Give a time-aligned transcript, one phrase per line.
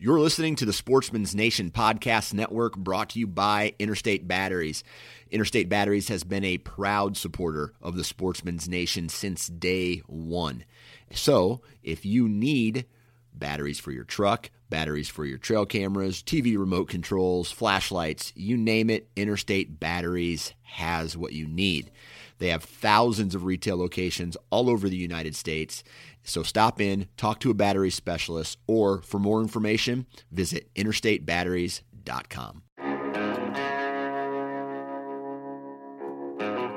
[0.00, 4.84] You're listening to the Sportsman's Nation Podcast Network brought to you by Interstate Batteries.
[5.32, 10.64] Interstate Batteries has been a proud supporter of the Sportsman's Nation since day one.
[11.12, 12.86] So, if you need
[13.34, 18.90] batteries for your truck, batteries for your trail cameras, TV remote controls, flashlights, you name
[18.90, 21.90] it, Interstate Batteries has what you need.
[22.38, 25.82] They have thousands of retail locations all over the United States.
[26.28, 32.62] So stop in, talk to a battery specialist, or for more information, visit interstatebatteries.com.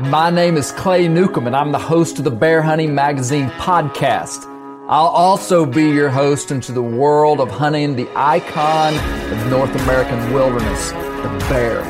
[0.10, 4.46] My name is Clay Newcomb, and I'm the host of the Bear Hunting Magazine podcast.
[4.90, 8.96] I'll also be your host into the world of hunting the icon
[9.32, 11.82] of North American wilderness, the bear.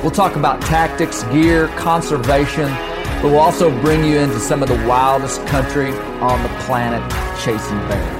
[0.00, 2.68] We'll talk about tactics, gear, conservation,
[3.22, 5.90] but we'll also bring you into some of the wildest country
[6.22, 7.02] on the planet
[7.44, 8.16] chasing bears.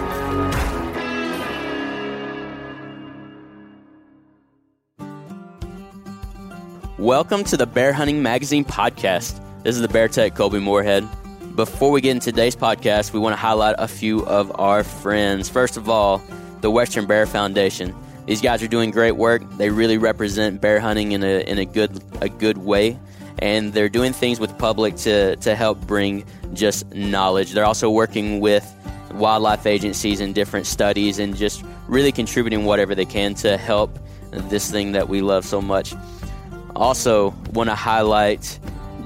[6.98, 9.40] Welcome to the Bear Hunting Magazine podcast.
[9.62, 11.08] This is the Bear Tech Colby Moorhead.
[11.56, 15.48] Before we get into today's podcast, we want to highlight a few of our friends.
[15.48, 16.20] First of all,
[16.60, 17.94] the Western Bear Foundation.
[18.26, 19.40] These guys are doing great work.
[19.56, 22.98] They really represent bear hunting in a in a good a good way
[23.40, 27.52] and they're doing things with public to, to help bring just knowledge.
[27.52, 28.64] They're also working with
[29.12, 33.98] wildlife agencies and different studies and just really contributing whatever they can to help
[34.30, 35.94] this thing that we love so much.
[36.76, 38.58] Also, want to highlight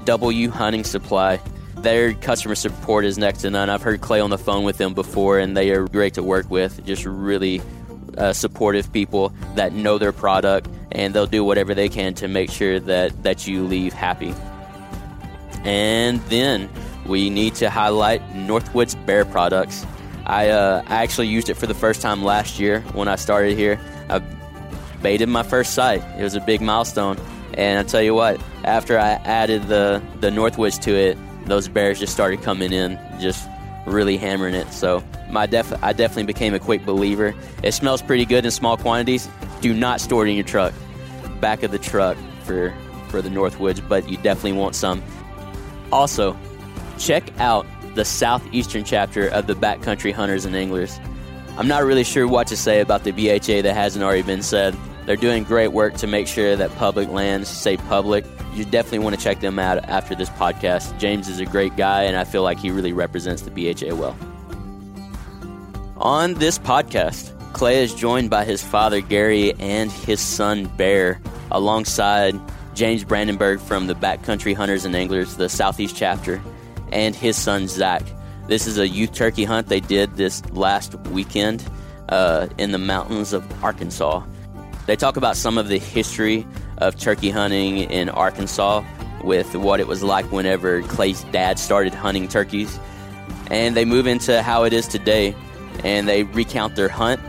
[0.03, 1.39] W Hunting Supply.
[1.77, 3.69] Their customer support is next to none.
[3.69, 6.49] I've heard Clay on the phone with them before, and they are great to work
[6.49, 6.85] with.
[6.85, 7.61] Just really
[8.17, 12.49] uh, supportive people that know their product and they'll do whatever they can to make
[12.49, 14.33] sure that, that you leave happy.
[15.63, 16.69] And then
[17.05, 19.85] we need to highlight Northwoods Bear products.
[20.25, 23.57] I, uh, I actually used it for the first time last year when I started
[23.57, 23.79] here.
[24.09, 24.19] I
[25.01, 26.03] baited my first site.
[26.17, 27.17] It was a big milestone.
[27.53, 31.99] And I tell you what, after I added the, the Northwoods to it, those bears
[31.99, 33.47] just started coming in, just
[33.85, 34.71] really hammering it.
[34.73, 37.35] So my def- I definitely became a quick believer.
[37.63, 39.29] It smells pretty good in small quantities.
[39.65, 40.75] Do not store it in your truck,
[41.41, 42.71] back of the truck for
[43.09, 45.01] for the Northwoods, but you definitely want some.
[45.91, 46.37] Also,
[46.99, 47.65] check out
[47.95, 50.99] the southeastern chapter of the Backcountry Hunters and Anglers.
[51.57, 54.77] I'm not really sure what to say about the BHA that hasn't already been said.
[55.07, 58.23] They're doing great work to make sure that public lands stay public.
[58.53, 60.95] You definitely want to check them out after this podcast.
[60.99, 64.15] James is a great guy, and I feel like he really represents the BHA well.
[65.97, 71.21] On this podcast, Clay is joined by his father Gary and his son Bear,
[71.51, 72.37] alongside
[72.73, 76.43] James Brandenburg from the Backcountry Hunters and Anglers, the Southeast chapter,
[76.91, 78.03] and his son Zach.
[78.49, 81.63] This is a youth turkey hunt they did this last weekend
[82.09, 84.21] uh, in the mountains of Arkansas.
[84.85, 86.45] They talk about some of the history
[86.79, 88.83] of turkey hunting in Arkansas
[89.23, 92.77] with what it was like whenever Clay's dad started hunting turkeys.
[93.49, 95.33] And they move into how it is today
[95.85, 97.21] and they recount their hunt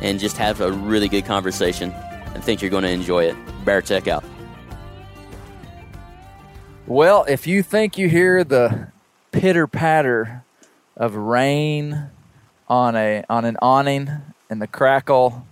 [0.00, 1.92] and just have a really good conversation.
[2.34, 3.36] I think you're going to enjoy it.
[3.64, 4.24] Bear Tech out.
[6.86, 8.88] Well, if you think you hear the
[9.30, 10.44] pitter patter
[10.96, 12.10] of rain
[12.68, 14.10] on a on an awning
[14.48, 15.46] and the crackle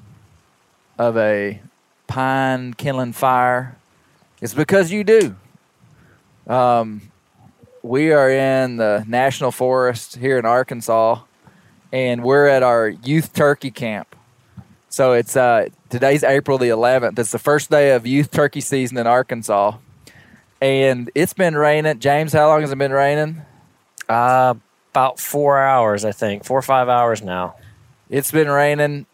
[0.99, 1.61] of a
[2.07, 3.77] pine kindling fire,
[4.41, 5.37] it's because you do.
[6.47, 7.03] Um,
[7.83, 11.21] we are in the national forest here in Arkansas,
[11.93, 14.17] and we're at our youth turkey camp.
[14.97, 17.19] So it's uh, today's April the 11th.
[17.19, 19.77] It's the first day of youth turkey season in Arkansas,
[20.63, 21.99] and it's been raining.
[21.99, 23.43] James, how long has it been raining?
[24.09, 24.55] Uh,
[24.93, 27.57] about four hours, I think, four or five hours now.
[28.09, 29.05] It's been raining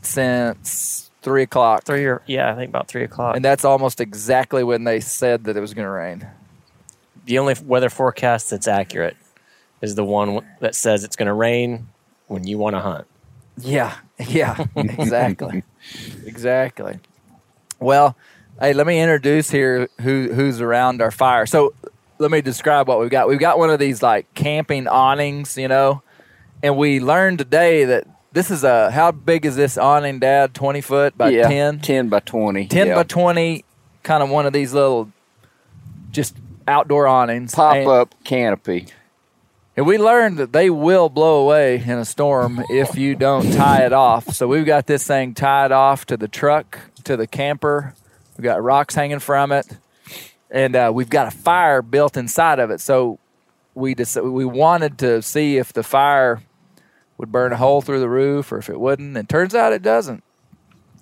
[0.00, 1.84] since three o'clock.
[1.84, 3.36] Three or yeah, I think about three o'clock.
[3.36, 6.26] And that's almost exactly when they said that it was going to rain.
[7.26, 9.18] the only weather forecast that's accurate.
[9.82, 11.88] is the one that says it's going to rain
[12.26, 13.06] when you want to hunt.
[13.58, 13.96] Yeah,
[14.28, 15.62] yeah, exactly,
[16.26, 16.98] exactly.
[17.78, 18.16] Well,
[18.60, 21.46] hey, let me introduce here who who's around our fire.
[21.46, 21.74] So,
[22.18, 23.28] let me describe what we've got.
[23.28, 26.02] We've got one of these like camping awnings, you know,
[26.62, 30.54] and we learned today that this is a how big is this awning, Dad?
[30.54, 31.80] Twenty foot by yeah, 10?
[31.80, 32.68] 10 by 20.
[32.68, 32.94] 10 yeah.
[32.94, 33.64] by 20
[34.02, 35.10] kind of one of these little
[36.10, 36.36] just
[36.68, 38.86] outdoor awnings Pop and, up canopy.
[39.76, 43.84] And we learned that they will blow away in a storm if you don't tie
[43.84, 44.34] it off.
[44.34, 47.94] So we've got this thing tied off to the truck to the camper.
[48.36, 49.66] We've got rocks hanging from it.
[50.50, 52.80] And uh, we've got a fire built inside of it.
[52.80, 53.18] So
[53.74, 56.42] we just we wanted to see if the fire
[57.18, 59.16] would burn a hole through the roof or if it wouldn't.
[59.16, 60.22] And turns out it doesn't.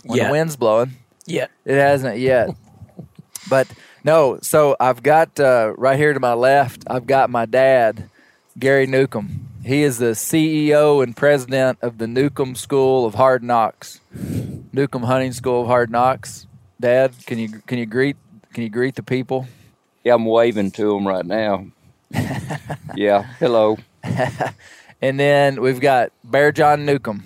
[0.05, 0.27] When Yet.
[0.27, 0.93] the wind's blowing.
[1.27, 1.47] Yeah.
[1.65, 2.51] it hasn't yet.
[3.49, 3.69] but
[4.05, 8.11] no, so I've got uh, right here to my left, I've got my dad,
[8.59, 9.49] Gary Newcomb.
[9.65, 14.01] He is the CEO and president of the Newcomb School of Hard Knocks.
[14.73, 16.47] Newcomb Hunting School of Hard Knocks.
[16.81, 18.17] Dad, can you can you greet
[18.53, 19.47] can you greet the people?
[20.03, 21.67] Yeah, I'm waving to them right now.
[22.95, 23.79] yeah, hello.
[25.05, 27.25] And then we've got Bear John Newcomb,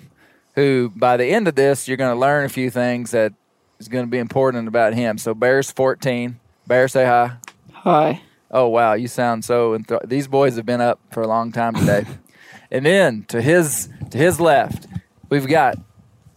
[0.55, 3.31] who by the end of this you're going to learn a few things that
[3.79, 5.17] is going to be important about him.
[5.17, 6.37] So Bear's 14.
[6.67, 7.37] Bear, say hi.
[7.71, 8.21] Hi.
[8.51, 9.77] Oh wow, you sound so.
[9.77, 12.05] Enthro- These boys have been up for a long time today.
[12.71, 14.87] and then to his to his left,
[15.29, 15.77] we've got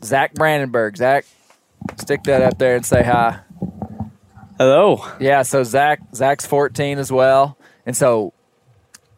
[0.04, 0.96] Zach Brandenburg.
[0.96, 1.24] Zach,
[1.96, 3.40] stick that up there and say hi.
[4.58, 5.04] Hello.
[5.18, 7.56] Yeah, so Zach Zach's 14 as well,
[7.86, 8.32] and so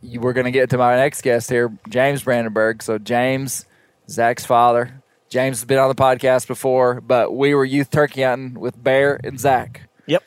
[0.01, 2.83] you, we're going to get to my next guest here, James Brandenburg.
[2.83, 3.67] So James,
[4.09, 5.03] Zach's father.
[5.31, 9.19] James has been on the podcast before, but we were youth turkey hunting with Bear
[9.25, 9.89] and Zach.
[10.07, 10.23] Yep.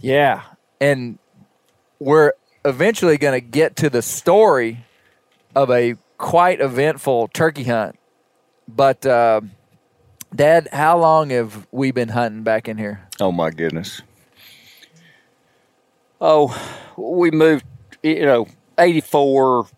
[0.00, 0.42] Yeah.
[0.80, 1.18] And
[1.98, 2.32] we're
[2.64, 4.84] eventually going to get to the story
[5.54, 7.98] of a quite eventful turkey hunt.
[8.66, 9.40] But, uh,
[10.34, 13.08] Dad, how long have we been hunting back in here?
[13.20, 14.02] Oh my goodness.
[16.20, 16.54] Oh,
[16.96, 17.64] we moved,
[18.02, 18.46] you know,
[18.76, 19.68] 84,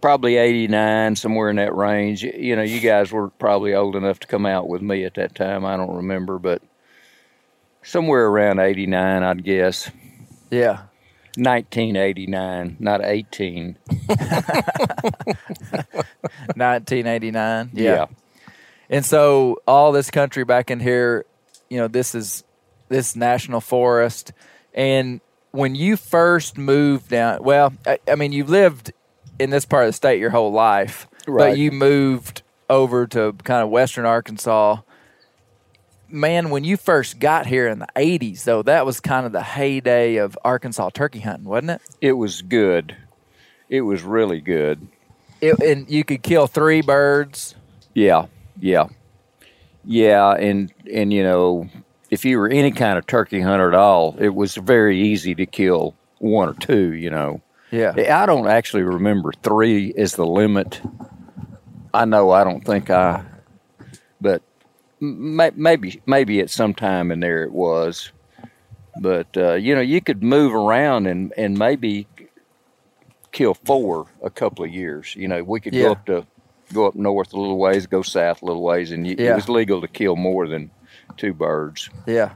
[0.00, 2.22] probably 89, somewhere in that range.
[2.22, 5.34] You know, you guys were probably old enough to come out with me at that
[5.34, 5.64] time.
[5.64, 6.60] I don't remember, but
[7.82, 9.90] somewhere around 89, I'd guess.
[10.50, 10.85] Yeah.
[11.36, 13.78] 1989, not 18.
[16.54, 17.70] 1989.
[17.72, 18.06] Yeah.
[18.88, 21.26] And so all this country back in here,
[21.68, 22.44] you know, this is
[22.88, 24.32] this national forest.
[24.74, 28.92] And when you first moved down, well, I, I mean, you've lived
[29.38, 33.62] in this part of the state your whole life, but you moved over to kind
[33.62, 34.78] of western Arkansas.
[36.08, 39.42] Man, when you first got here in the 80s, though, that was kind of the
[39.42, 41.82] heyday of Arkansas turkey hunting, wasn't it?
[42.00, 42.96] It was good.
[43.68, 44.86] It was really good.
[45.40, 47.56] it and you could kill three birds.
[47.94, 48.26] Yeah,
[48.60, 48.86] yeah,
[49.84, 51.68] yeah, and and you know,
[52.10, 55.46] if you were any kind of turkey hunter at all, it was very easy to
[55.46, 56.92] kill one or two.
[56.92, 57.40] You know,
[57.72, 57.94] Yeah.
[58.22, 60.80] I don't actually remember three is the limit.
[61.92, 63.24] I know I don't think I,
[64.20, 64.42] but
[65.00, 68.12] maybe maybe at some time in there it was,
[69.00, 72.06] but uh, you know, you could move around and and maybe
[73.32, 75.14] kill four a couple of years.
[75.14, 75.82] You know, we could Yeah.
[75.84, 76.26] go up to
[76.72, 79.32] go up north a little ways, go south a little ways, and you, Yeah.
[79.32, 80.70] it was legal to kill more than
[81.16, 81.90] two birds.
[82.06, 82.32] Yeah.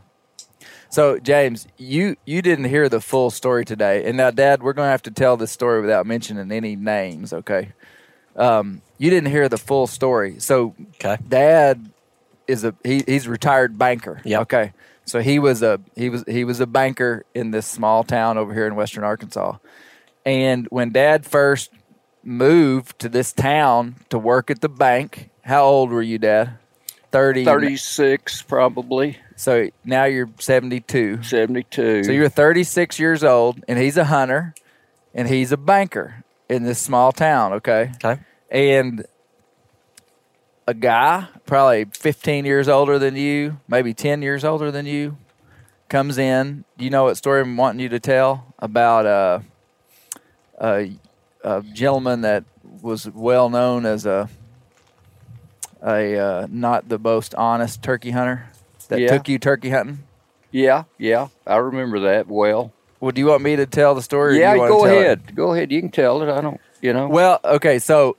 [0.90, 4.86] So James, you you didn't hear the full story today, and now Dad, we're going
[4.86, 7.32] to have to tell this story without mentioning any names.
[7.32, 7.70] Okay.
[8.36, 11.16] Um, you didn't hear the full story, so Okay.
[11.28, 11.89] Dad
[12.50, 14.20] is a he, he's a retired banker.
[14.24, 14.40] Yeah.
[14.40, 14.72] Okay.
[15.04, 18.52] So he was a he was he was a banker in this small town over
[18.52, 19.56] here in western Arkansas.
[20.24, 21.70] And when Dad first
[22.22, 26.58] moved to this town to work at the bank, how old were you, Dad?
[27.10, 27.44] 30.
[27.44, 31.22] 36 probably, So now you're 72.
[31.24, 32.04] 72.
[32.04, 34.54] So you're 36 years old, and he's a hunter,
[35.12, 37.54] and he's a banker in this small town.
[37.54, 37.90] Okay.
[38.04, 38.20] Okay.
[38.50, 39.04] And
[40.66, 45.16] a guy, probably 15 years older than you, maybe 10 years older than you,
[45.88, 46.64] comes in.
[46.78, 49.40] Do you know what story I'm wanting you to tell about uh,
[50.60, 50.92] a,
[51.42, 52.44] a gentleman that
[52.82, 54.28] was well known as a
[55.82, 58.46] a uh, not the most honest turkey hunter
[58.88, 59.08] that Yeah.
[59.08, 60.00] took you turkey hunting?
[60.50, 62.72] yeah, yeah, I remember that well.
[63.00, 64.38] Well, do you want me to tell the story?
[64.38, 65.34] Yeah, go ahead.
[65.34, 65.72] Go ahead.
[65.72, 66.28] You can tell it.
[66.28, 67.08] I don't, you know.
[67.08, 68.18] Well, okay, so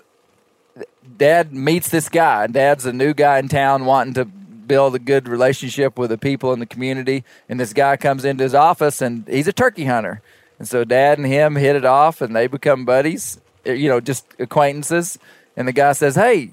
[1.18, 2.48] dad meets this guy.
[2.48, 6.54] Dad's a new guy in town wanting to build a good relationship with the people
[6.54, 7.24] in the community.
[7.50, 10.22] And this guy comes into his office and he's a turkey hunter.
[10.60, 13.40] And so dad and him hit it off and they become buddies.
[13.68, 15.20] uh, you know, just acquaintances.
[15.56, 16.52] And the guy says, "Hey,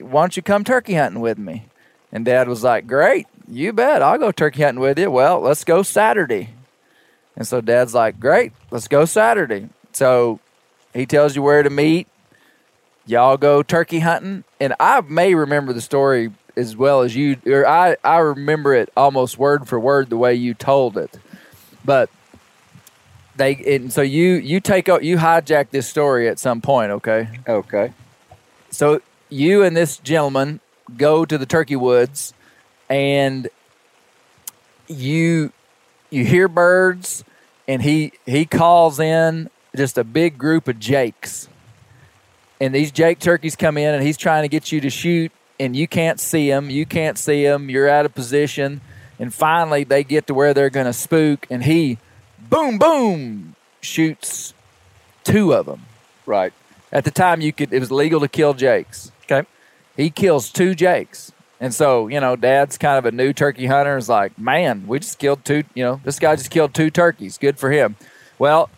[0.00, 1.66] why don't you come turkey hunting with me?"
[2.12, 4.02] And Dad was like, "Great, you bet.
[4.02, 5.10] I'll go turkey hunting with you.
[5.10, 6.50] Well, let's go Saturday."
[7.36, 10.40] And so Dad's like, "Great, let's go Saturday." So
[10.92, 12.08] he tells you where to meet.
[13.06, 17.66] Y'all go turkey hunting, and I may remember the story as well as you, or
[17.66, 21.18] I, I remember it almost word for word the way you told it.
[21.84, 22.10] But
[23.36, 27.28] they, and so you, you take out, you hijack this story at some point, okay?
[27.48, 27.92] Okay.
[28.70, 30.60] So you and this gentleman
[30.96, 32.34] go to the turkey woods,
[32.88, 33.48] and
[34.88, 35.52] you,
[36.10, 37.24] you hear birds,
[37.66, 41.48] and he he calls in just a big group of jakes.
[42.60, 45.76] And these jake turkeys come in, and he's trying to get you to shoot and
[45.76, 46.70] you can't see them.
[46.70, 47.68] You can't see them.
[47.68, 48.80] You're out of position.
[49.18, 51.98] And finally, they get to where they're going to spook, and he,
[52.48, 54.54] boom, boom, shoots
[55.22, 55.82] two of them.
[56.24, 56.54] Right.
[56.90, 59.12] At the time, you could it was legal to kill jakes.
[59.24, 59.46] Okay.
[59.96, 63.98] He kills two jakes, and so you know, Dad's kind of a new turkey hunter.
[63.98, 65.64] Is like, man, we just killed two.
[65.74, 67.36] You know, this guy just killed two turkeys.
[67.36, 67.96] Good for him.
[68.38, 68.70] Well,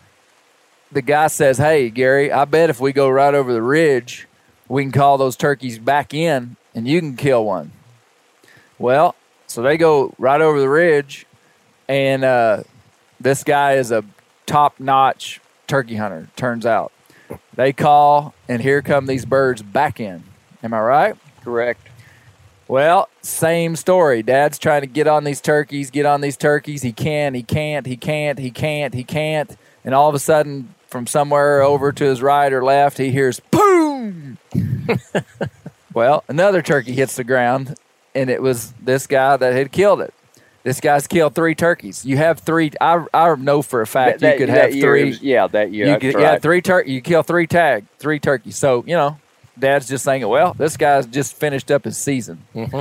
[0.93, 4.27] the guy says, "Hey, Gary, I bet if we go right over the ridge,
[4.67, 7.71] we can call those turkeys back in and you can kill one.
[8.79, 9.15] Well,
[9.47, 11.25] so they go right over the ridge,
[11.87, 12.63] and uh,
[13.19, 14.03] this guy is a
[14.45, 16.91] top notch turkey hunter, turns out.
[17.53, 20.23] They call, and here come these birds back in.
[20.63, 21.17] Am I right?
[21.43, 21.87] Correct.
[22.67, 24.23] Well, same story.
[24.23, 26.81] Dad's trying to get on these turkeys, get on these turkeys.
[26.81, 29.55] He can, he can't, he can't, he can't, he can't.
[29.83, 33.41] And all of a sudden, from somewhere over to his right or left, he hears
[33.41, 34.37] boom.
[35.93, 37.75] Well, another turkey hits the ground,
[38.15, 40.13] and it was this guy that had killed it.
[40.63, 42.05] This guy's killed three turkeys.
[42.05, 42.71] You have three.
[42.79, 45.05] I, I know for a fact That- you could have year three.
[45.09, 45.87] was- yeah, that year.
[45.87, 46.21] you could, right.
[46.21, 48.55] yeah, three tur- You kill three tag, three turkeys.
[48.55, 49.19] So you know,
[49.59, 52.43] Dad's just thinking, well, this guy's just finished up his season.
[52.55, 52.79] Mm-hmm.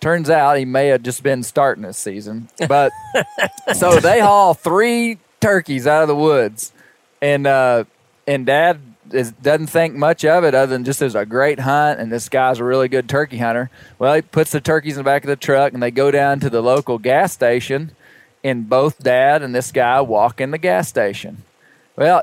[0.00, 2.90] Turns out he may have just been starting his season, but
[3.74, 6.72] so they haul three turkeys out of the woods,
[7.20, 7.84] and uh,
[8.26, 8.80] and Dad
[9.12, 12.28] is, doesn't think much of it other than just as a great hunt, and this
[12.28, 13.70] guy's a really good turkey hunter.
[13.98, 16.40] Well, he puts the turkeys in the back of the truck, and they go down
[16.40, 17.92] to the local gas station,
[18.44, 21.44] and both Dad and this guy walk in the gas station.
[21.96, 22.22] Well,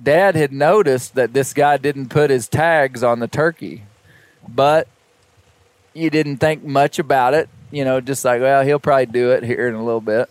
[0.00, 3.82] Dad had noticed that this guy didn't put his tags on the turkey,
[4.46, 4.86] but
[5.92, 7.48] you didn't think much about it.
[7.70, 10.30] You know, just like, well, he'll probably do it here in a little bit.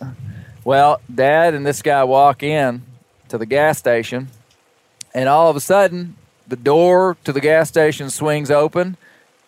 [0.64, 2.82] Well, Dad and this guy walk in
[3.28, 4.28] to the gas station,
[5.14, 6.16] and all of a sudden,
[6.46, 8.96] the door to the gas station swings open,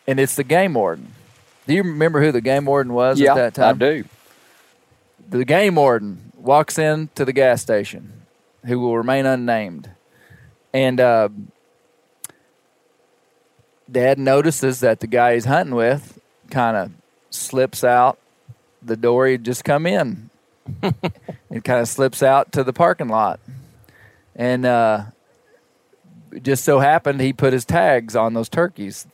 [0.07, 1.13] and it's the game warden.
[1.67, 3.77] Do you remember who the game warden was yeah, at that time?
[3.77, 4.05] I do.
[5.29, 8.13] the game warden walks into the gas station,
[8.67, 9.91] who will remain unnamed,
[10.73, 11.29] and uh,
[13.91, 16.21] Dad notices that the guy he's hunting with
[16.51, 16.93] kind of
[17.31, 18.19] slips out
[18.83, 20.31] the door he'd just come in.
[21.51, 23.41] it kind of slips out to the parking lot,
[24.35, 25.05] and uh,
[26.43, 29.07] just so happened he put his tags on those turkeys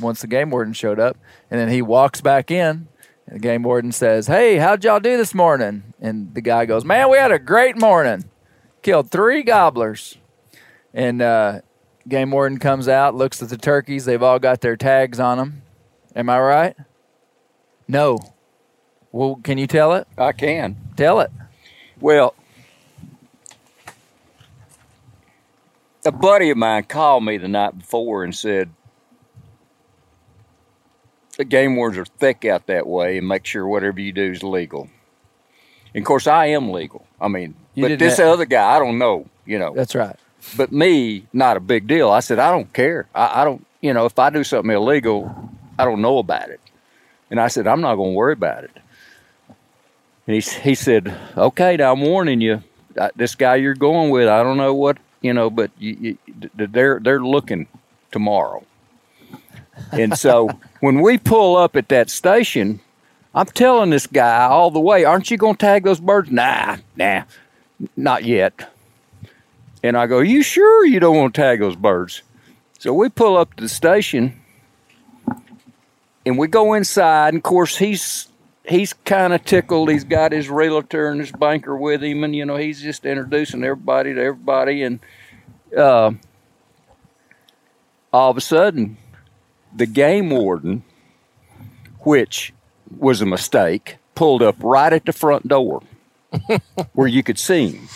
[0.00, 1.16] once the game warden showed up,
[1.50, 2.88] and then he walks back in.
[3.26, 5.94] And the game warden says, Hey, how'd y'all do this morning?
[6.00, 8.24] And the guy goes, Man, we had a great morning.
[8.82, 10.16] Killed three gobblers.
[10.94, 11.60] And uh,
[12.08, 14.04] game warden comes out, looks at the turkeys.
[14.04, 15.62] They've all got their tags on them.
[16.16, 16.76] Am I right?
[17.86, 18.18] No.
[19.12, 20.06] Well, can you tell it?
[20.16, 20.76] I can.
[20.96, 21.30] Tell it.
[22.00, 22.34] Well,
[26.08, 28.70] a buddy of mine called me the night before and said,
[31.36, 34.42] the game wardens are thick out that way and make sure whatever you do is
[34.42, 34.88] legal.
[35.94, 37.06] And of course, I am legal.
[37.20, 39.74] I mean, You but this have- other guy, I don't know, you know.
[39.74, 40.16] That's right.
[40.56, 42.10] But me, not a big deal.
[42.10, 43.06] I said, I don't care.
[43.14, 46.60] I, I don't, you know, if I do something illegal, I don't know about it.
[47.30, 48.70] And I said, I'm not going to worry about it.
[50.26, 52.62] And he, he said, okay, now I'm warning you.
[53.14, 56.18] This guy you're going with, I don't know what, you know, but you, you,
[56.54, 57.66] they're, they're looking
[58.10, 58.64] tomorrow.
[59.92, 60.48] And so
[60.80, 62.80] when we pull up at that station,
[63.34, 66.30] I'm telling this guy all the way, aren't you going to tag those birds?
[66.30, 67.24] Nah, nah,
[67.96, 68.72] not yet.
[69.82, 72.22] And I go, You sure you don't want to tag those birds?
[72.78, 74.40] So we pull up to the station
[76.24, 77.28] and we go inside.
[77.28, 78.27] And of course, he's
[78.68, 79.90] he's kind of tickled.
[79.90, 83.64] He's got his realtor and his banker with him, and you know, he's just introducing
[83.64, 84.82] everybody to everybody.
[84.82, 85.00] And
[85.76, 86.12] uh,
[88.12, 88.96] all of a sudden,
[89.74, 90.84] the game warden,
[92.00, 92.52] which
[92.96, 95.82] was a mistake, pulled up right at the front door
[96.92, 97.88] where you could see him.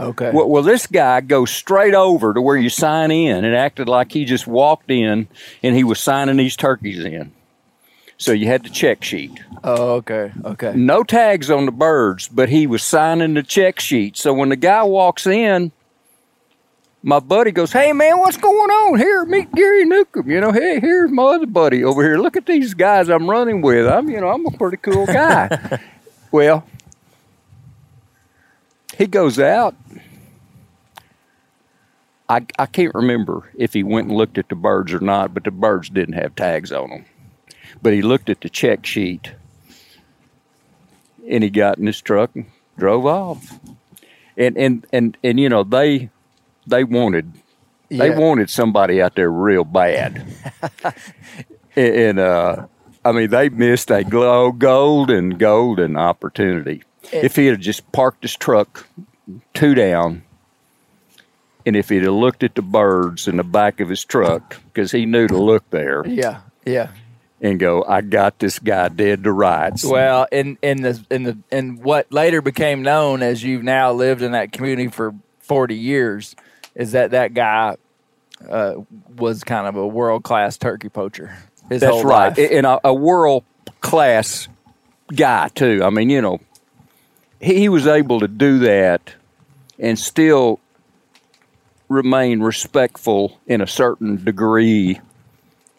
[0.00, 0.30] Okay.
[0.32, 4.12] Well, well, this guy goes straight over to where you sign in and acted like
[4.12, 5.26] he just walked in
[5.62, 7.32] and he was signing these turkeys in.
[8.18, 9.40] So you had the check sheet.
[9.62, 10.32] oh, okay.
[10.44, 10.72] Okay.
[10.74, 14.16] No tags on the birds, but he was signing the check sheet.
[14.16, 15.70] So when the guy walks in,
[17.00, 18.98] my buddy goes, Hey man, what's going on?
[18.98, 20.28] Here, meet Gary Newcomb.
[20.28, 22.18] You know, hey, here's my other buddy over here.
[22.18, 23.86] Look at these guys I'm running with.
[23.86, 25.80] I'm, you know, I'm a pretty cool guy.
[26.32, 26.64] well,
[28.96, 29.76] he goes out.
[32.28, 35.44] I, I can't remember if he went and looked at the birds or not, but
[35.44, 37.04] the birds didn't have tags on them.
[37.82, 39.32] But he looked at the check sheet
[41.28, 43.58] and he got in his truck and drove off.
[44.36, 46.10] And and and and you know they
[46.66, 47.32] they wanted
[47.90, 50.24] they wanted somebody out there real bad.
[51.76, 52.66] and and, uh,
[53.04, 56.82] I mean they missed a glow golden golden opportunity.
[57.12, 58.86] if he had just parked his truck
[59.54, 60.22] two down,
[61.66, 64.92] and if he'd have looked at the birds in the back of his truck because
[64.92, 66.40] he knew to look there Yeah.
[66.64, 66.90] Yeah.
[67.40, 69.84] And go, I got this guy dead to rights.
[69.84, 74.22] Well, in in the in the in what later became known as you've now lived
[74.22, 76.34] in that community for forty years,
[76.74, 77.76] is that that guy
[78.48, 78.74] uh,
[79.16, 81.36] was kind of a world class turkey poacher.
[81.68, 82.50] His That's whole right, life.
[82.50, 83.44] and a, a world
[83.80, 84.48] class
[85.14, 85.82] guy too.
[85.84, 86.40] I mean, you know,
[87.40, 89.14] he, he was able to do that
[89.78, 90.60] and still
[91.88, 95.00] remain respectful in a certain degree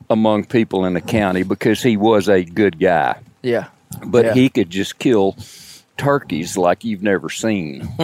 [0.09, 3.19] among people in the county because he was a good guy.
[3.41, 3.67] yeah.
[4.05, 4.33] But Yeah.
[4.35, 5.35] he could just kill
[5.97, 7.87] turkeys like you've never seen.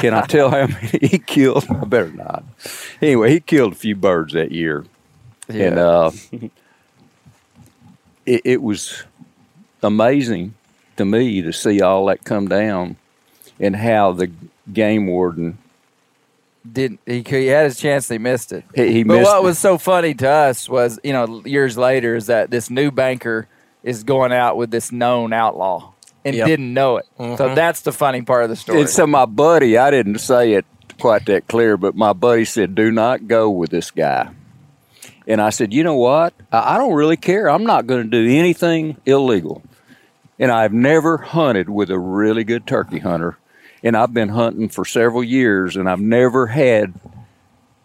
[0.00, 1.64] Can I tell how many he killed?
[1.70, 2.42] I better not.
[3.00, 4.84] Anyway, he killed a few birds that year
[5.48, 5.64] Yeah.
[5.66, 6.10] and uh,
[8.26, 9.04] it, it was
[9.82, 10.54] amazing
[10.96, 12.96] to me to see all that come down
[13.60, 14.30] and how the
[14.72, 15.58] game warden
[16.72, 18.64] didn't he, he had his chance they missed it.
[18.74, 19.44] He, he but missed what it.
[19.44, 23.48] was so funny to us was you know years later is that this new banker
[23.82, 25.92] is going out with this known outlaw
[26.24, 26.46] and Yep.
[26.46, 27.06] didn't know it.
[27.18, 27.54] So mm-hmm.
[27.54, 28.80] that's the funny part of the story.
[28.80, 30.64] And so my buddy I didn't say it
[31.00, 34.30] quite that clear but my buddy said do not go with this guy.
[35.26, 36.34] And I said you know what?
[36.52, 37.48] I, I don't really care.
[37.48, 39.62] I'm not going to do anything illegal.
[40.38, 43.38] And I've never hunted with a really good turkey hunter
[43.86, 46.92] and I've been hunting for several years and I've never had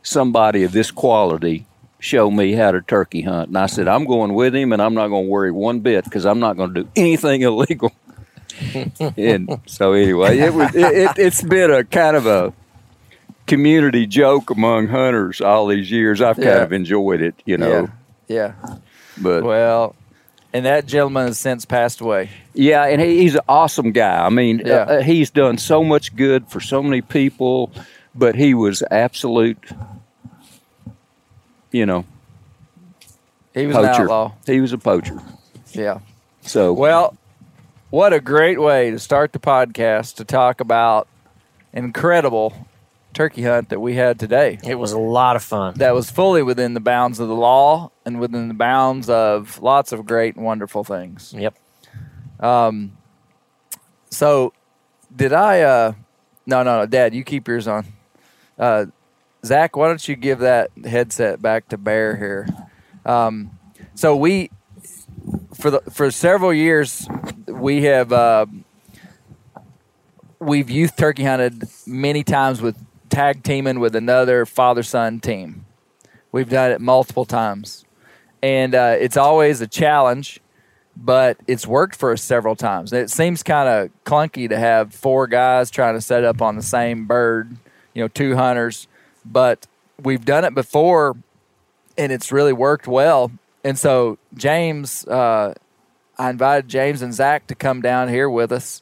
[0.04, 1.66] somebody of this quality
[2.00, 3.50] show me how to turkey hunt.
[3.50, 6.04] And I said, I'm going with him and I'm not going to worry one bit
[6.04, 7.92] because I'm not going to do anything illegal.
[9.18, 12.54] and so anyway, it was, it, it, it's been a kind of a
[13.48, 16.22] community joke among hunters all these years.
[16.22, 17.88] I've kind of enjoyed it, you know, yeah
[18.32, 18.54] yeah
[19.22, 19.96] but well
[20.54, 24.26] and that gentleman has since passed away Yeah, and he, he's an awesome guy.
[24.26, 24.74] I mean, Yeah.
[24.76, 27.72] uh, he's done so much good for so many people,
[28.14, 29.58] but he was absolute,
[31.72, 32.06] you know,
[33.54, 35.18] he was an outlaw He was a poacher.
[35.74, 36.00] yeah
[36.42, 37.16] So Well,
[37.90, 41.08] what a great way to start the podcast to talk about
[41.74, 42.54] incredible
[43.14, 44.60] turkey hunt that we had today.
[44.64, 45.76] It was a lot of fun.
[45.76, 49.92] That was fully within the bounds of the law and within the bounds of lots
[49.92, 51.34] of great and wonderful things.
[51.38, 51.56] Yep.
[52.40, 52.98] Um,
[54.10, 54.54] so,
[55.16, 55.62] did I?
[55.62, 55.94] Uh,
[56.46, 57.86] no, no, no, Dad, you keep yours on.
[58.58, 58.86] Uh,
[59.46, 62.48] Zach, why don't you give that headset back to Bear here?
[63.06, 63.58] Um,
[63.96, 64.52] so we,
[65.54, 67.08] for the for several years,
[67.48, 68.46] we have uh,
[70.40, 72.76] we've youth turkey hunted many times with
[73.12, 75.66] tag teaming with another father son team.
[76.32, 77.86] We've done it multiple times,
[78.42, 80.42] and uh, it's always a challenge
[80.96, 82.94] but it's worked for us several times.
[82.94, 86.62] It seems kind of clunky to have four guys trying to set up on the
[86.62, 87.56] same bird,
[87.94, 88.88] you know, two hunters,
[89.26, 89.68] but
[90.02, 91.16] we've done it before
[91.98, 93.32] and it's really worked well.
[93.64, 95.54] And so, James, uh,
[96.18, 98.82] I invited James and Zach to come down here with us.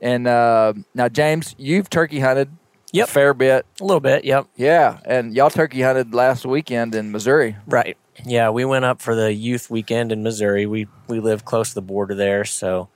[0.00, 2.50] And uh, now, James, you've turkey hunted
[2.92, 3.08] Yep.
[3.08, 3.66] a fair bit.
[3.80, 4.24] A little bit.
[4.24, 4.46] Yep.
[4.56, 4.98] Yeah.
[5.04, 7.56] And y'all turkey hunted last weekend in Missouri.
[7.66, 7.96] Right.
[8.24, 10.64] Yeah, we went up for the youth weekend in Missouri.
[10.66, 12.88] We we live close to the border there, so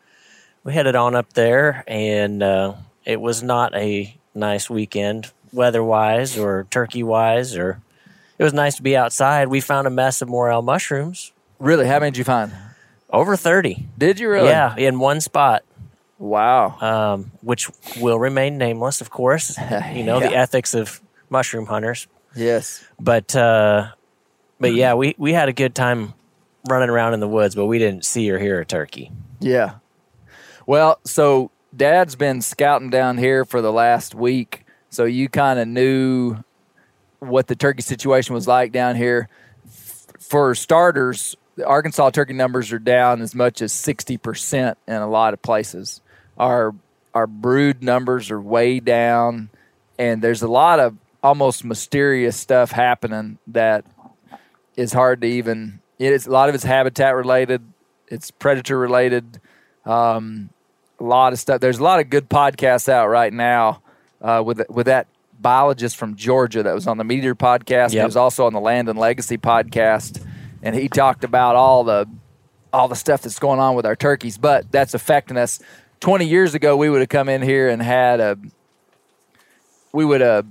[0.65, 2.75] we headed on up there, and uh,
[3.05, 7.83] it was not a nice weekend weather wise or turkey wise, or
[8.39, 9.49] it was nice to be outside.
[9.49, 11.87] We found a mess of morel mushrooms, Really?
[11.87, 12.53] How many did you find?
[13.11, 13.89] over thirty.
[13.99, 14.49] Did you really?
[14.49, 15.65] Yeah, in one spot,
[16.21, 16.79] Wow.
[16.81, 19.59] um, which will remain nameless, of course.
[19.95, 22.07] You know the ethics of mushroom hunters.
[22.37, 22.85] Yes.
[23.01, 23.89] but uh
[24.61, 26.15] but yeah we we had a good time
[26.69, 29.77] running around in the woods but we didn't see or hear a turkey Yeah.
[30.67, 35.67] Well, so Dad's been scouting down here for the last week so you kind of
[35.67, 36.37] knew
[37.21, 39.29] what the turkey situation was like down here.
[40.21, 45.09] For starters, the Arkansas turkey numbers are down as much as sixty percent in a
[45.09, 46.01] lot of places.
[46.41, 46.75] Our
[47.15, 49.51] our brood numbers are way down,
[49.99, 53.85] and there's a lot of almost mysterious stuff happening that
[54.77, 55.81] is hard to even.
[55.99, 57.63] It's a lot of it's habitat related,
[58.09, 59.39] it's predator related.
[59.85, 60.49] Um,
[60.99, 61.61] a lot of stuff.
[61.61, 63.83] There's a lot of good podcasts out right now
[64.23, 67.93] uh, with with that biologist from Georgia that was on the MeatEater podcast.
[68.01, 70.25] He was also on the Land and Legacy podcast,
[70.63, 72.09] and he talked about all the
[72.73, 75.61] all the stuff that's going on with our turkeys, but that's affecting us.
[76.01, 78.39] Twenty years ago, we would have come in here and had a
[79.93, 80.47] we would have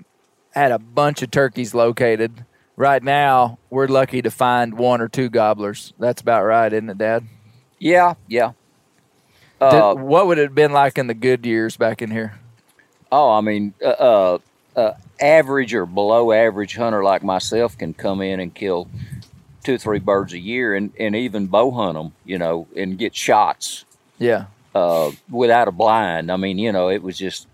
[0.54, 2.46] had a bunch of turkeys located.
[2.76, 5.94] Right now, we're lucky to find one or two gobblers.
[6.00, 7.26] That's about right, isn't it, Dad?
[7.80, 8.52] Yeah, yeah.
[9.60, 12.34] Did- Uh, what would it have been like in the good years back in here?
[13.12, 14.38] oh, I mean, uh, uh,
[14.76, 18.88] uh, average or below average hunter like myself can come in and kill
[19.64, 22.98] two or three birds a year, and, and even bow hunt them, you know, and
[23.00, 23.84] get shots
[24.20, 26.32] Yeah, uh, without a blind.
[26.32, 27.48] I mean, you know, it was just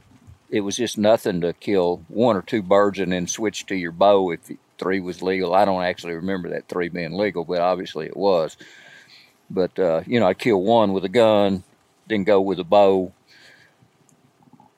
[0.49, 3.91] it was just nothing to kill one or two birds and then switch to your
[3.91, 4.39] bow if
[4.77, 5.53] three was legal.
[5.53, 8.57] I don't actually remember that three being legal, but obviously it was.
[9.49, 11.63] But uh, you know, I'd kill one with a gun,
[12.07, 13.11] then go with a bow.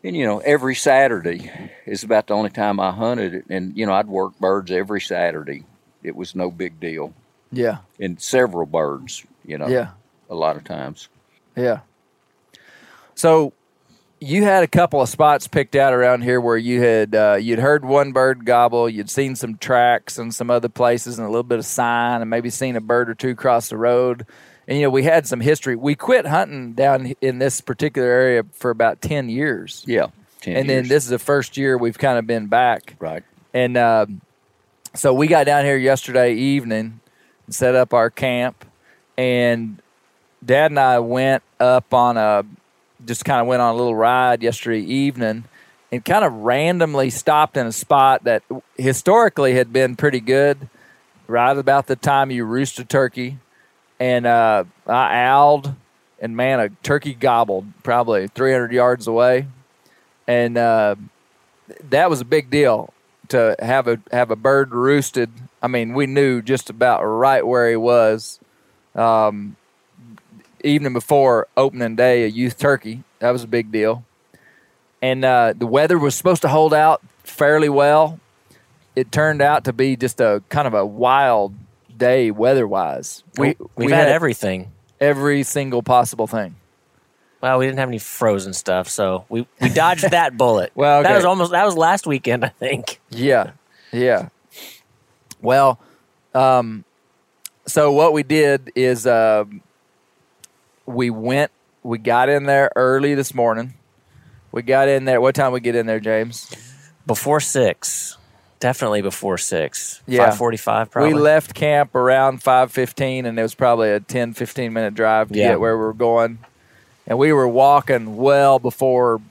[0.04, 1.52] And you know, every Saturday
[1.86, 5.66] is about the only time I hunted, and you know, I'd work birds every Saturday.
[6.04, 7.14] It was no big deal,
[7.52, 9.26] yeah, and several birds.
[9.44, 9.92] You know, yeah,
[10.30, 11.10] a lot of times.
[11.56, 11.80] yeah.
[13.18, 13.52] So
[14.20, 17.58] you had a couple of spots picked out around here where you had uh, you'd
[17.60, 21.44] heard one bird gobble, you'd seen some tracks and some other places and a little
[21.44, 24.26] bit of sign, and maybe seen a bird or two cross the road.
[24.68, 25.76] And you know, we had some history.
[25.76, 30.08] We quit hunting down in this particular area for about ten years, Yeah,
[30.42, 32.96] 10 and then this is the first year we've kind of been back.
[33.00, 33.24] right.
[33.54, 34.22] And um
[34.94, 37.00] so we got down here yesterday evening
[37.46, 38.64] and set up our camp.
[39.18, 39.82] And
[40.46, 42.46] Dad and I went up on a,
[43.06, 45.46] just kind of went on a little ride yesterday evening
[45.92, 48.44] and kind of randomly stopped in a spot that
[48.78, 50.70] historically had been pretty good
[51.28, 53.38] right about the time you roost a turkey.
[54.00, 55.74] And uh, I owled,
[56.20, 59.48] and man, a turkey gobbled probably 300 yards away.
[60.28, 60.96] And uh,
[61.90, 62.94] that was a big deal
[63.30, 65.32] to have a have a bird roosted.
[65.62, 68.40] I mean, we knew just about right where he was.
[68.94, 69.56] Um,
[70.68, 73.04] evening before opening day, a youth turkey.
[73.20, 74.04] That was a big deal.
[75.02, 78.20] And uh, the weather was supposed to hold out fairly well.
[78.96, 81.54] It turned out to be just a kind of a wild
[81.96, 83.24] day weather-wise.
[83.38, 84.72] We We, we've we had, everything.
[85.00, 86.56] every single possible thing.
[87.42, 90.72] Well, we didn't have any frozen stuff, so we, we dodged that bullet.
[90.74, 93.00] Well, that was almost that was last weekend, I think.
[93.12, 93.52] Yeah,
[93.92, 94.30] yeah.
[95.40, 95.80] Well,
[96.34, 96.84] um,
[97.68, 99.62] so what we did is um
[100.88, 101.52] we went,
[101.84, 103.76] we got in there early this morning.
[104.52, 105.22] We got in there.
[105.22, 106.50] What time we get in there, James?
[107.06, 108.18] Before six,
[108.60, 110.02] definitely before six.
[110.08, 110.26] Yeah.
[110.30, 110.90] five forty-five.
[110.90, 111.14] Probably.
[111.14, 115.30] We left camp around five fifteen, and it was probably a 10, 15 minute drive
[115.30, 115.50] to Yeah.
[115.50, 116.40] get where we were going.
[117.06, 119.22] And we were walking well before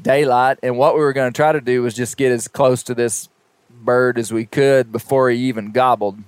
[0.00, 0.58] daylight.
[0.62, 2.94] And what we were going to try to do was just get as close to
[2.94, 3.28] this
[3.70, 6.18] bird as we could before he even gobbled,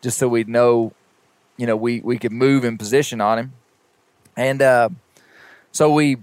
[0.00, 0.92] just so we'd know,
[1.58, 3.52] you know, we we could move in position on him.
[4.36, 4.88] And uh,
[5.70, 6.18] so we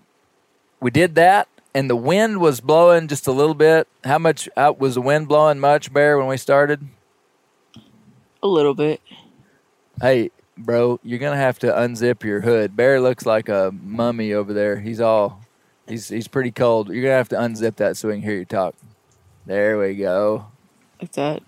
[0.80, 3.88] we did that, and the wind was blowing just a little bit.
[4.04, 5.60] How much uh, was the wind blowing?
[5.60, 6.88] Much, Bear, when we started?
[8.42, 9.02] A little bit.
[10.02, 12.76] Hey, bro, you're gonna have to unzip your hood.
[12.76, 14.80] Bear looks like a mummy over there.
[14.80, 15.42] He's all
[15.88, 16.90] he's he's pretty cold.
[16.90, 18.76] You're gonna have to unzip that so we can hear you talk.
[19.46, 20.46] There we go.
[21.02, 21.42] Like that.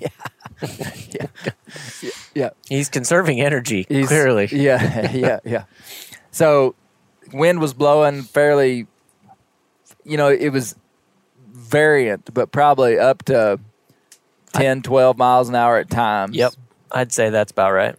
[0.00, 0.08] Yeah.
[2.68, 3.86] He's conserving energy.
[3.88, 5.64] He's- clearly, Yeah, yeah, yeah.
[6.30, 6.74] So
[7.32, 8.86] wind was blowing fairly
[10.06, 10.76] you know, it was
[11.50, 13.58] variant, but probably up to
[14.54, 16.36] 10, 12 miles an hour at times.
[16.36, 16.54] Yep.
[16.92, 17.96] I'd say that's about right.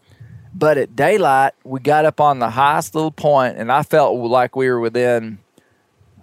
[0.54, 4.56] But at daylight, we got up on the highest little point, and I felt like
[4.56, 5.40] we were within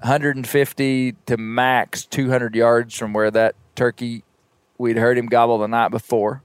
[0.01, 4.24] 150 to max 200 yards from where that turkey
[4.79, 6.43] we'd heard him gobble the night before.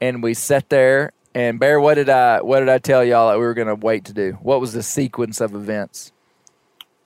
[0.00, 1.12] And we sat there.
[1.34, 3.74] And Bear, what did I what did I tell y'all that we were going to
[3.74, 4.32] wait to do?
[4.42, 6.12] What was the sequence of events?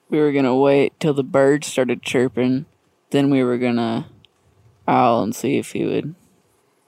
[0.09, 2.67] We were gonna wait till the birds started chirping.
[3.11, 4.07] Then we were gonna
[4.87, 6.15] owl and see if he would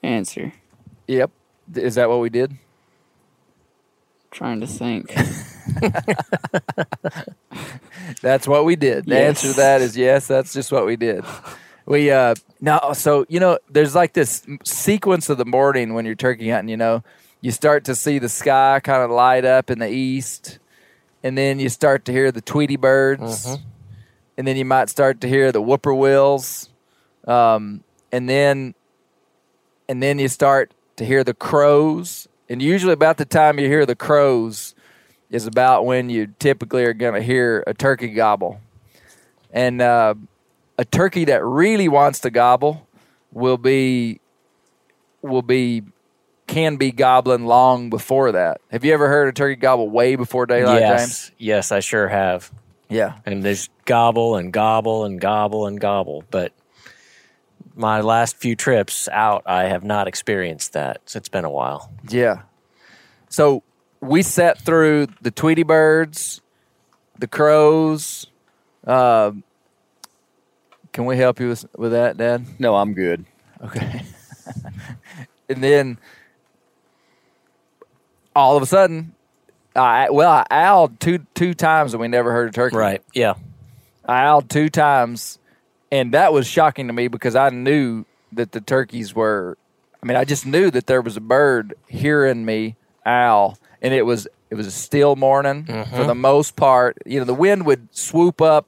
[0.05, 0.53] answer.
[1.09, 1.33] Yep,
[1.75, 2.57] is that what we did?
[4.31, 5.13] Trying to think.
[8.23, 9.07] That's what we did.
[9.07, 9.45] The Yes.
[9.45, 10.29] answer to that is yes.
[10.29, 11.25] That's just what we did.
[11.89, 16.15] We uh no, so you know, there's like this sequence of the morning when you're
[16.15, 16.69] turkey hunting.
[16.69, 17.03] You know,
[17.41, 20.59] you start to see the sky kind of light up in the east,
[21.23, 23.57] and then you start to hear the Tweety birds,
[24.37, 26.69] and then you might start to hear the whippoorwills,
[27.27, 28.75] um, and then
[29.89, 32.29] and then you start to hear the crows.
[32.51, 34.75] And usually, about the time you hear the crows,
[35.31, 38.61] is about when you typically are going to hear a turkey gobble.
[39.51, 40.17] And uh,
[40.79, 42.87] a turkey that really wants to gobble
[43.33, 44.21] will be
[45.21, 45.83] will be
[46.47, 48.61] can be gobbling long before that.
[48.71, 51.33] Have you ever heard a turkey gobble way before daylight, yes, James?
[51.37, 52.51] yes, I sure have.
[52.89, 53.19] Yeah.
[53.27, 56.53] And there's gobble and gobble and gobble and gobble, but
[57.75, 61.03] my last few trips out, I have not experienced that.
[61.05, 61.93] So it's been a while.
[62.09, 62.43] Yeah.
[63.29, 63.63] So
[64.01, 66.41] we sat through the Tweety birds,
[67.19, 68.27] the crows.
[68.87, 69.33] Uh,
[70.99, 72.45] can we help you with, with that, Dad?
[72.59, 73.25] No, I'm good.
[73.63, 74.03] Okay.
[75.49, 75.97] and then
[78.35, 79.15] all of a sudden,
[79.77, 82.75] I well, I owled two two times and we never heard a turkey.
[82.75, 83.01] Right.
[83.15, 83.35] Yeah.
[84.07, 85.39] I owled two times,
[85.93, 89.57] and that was shocking to me because I knew that the turkeys were.
[90.03, 92.75] I mean, I just knew that there was a bird hearing me
[93.07, 95.95] owl, and it was it was a still morning mm-hmm.
[95.95, 96.99] for the most part.
[97.07, 98.67] You know, the wind would swoop up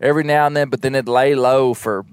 [0.00, 2.04] every now and then, but then it'd lay low for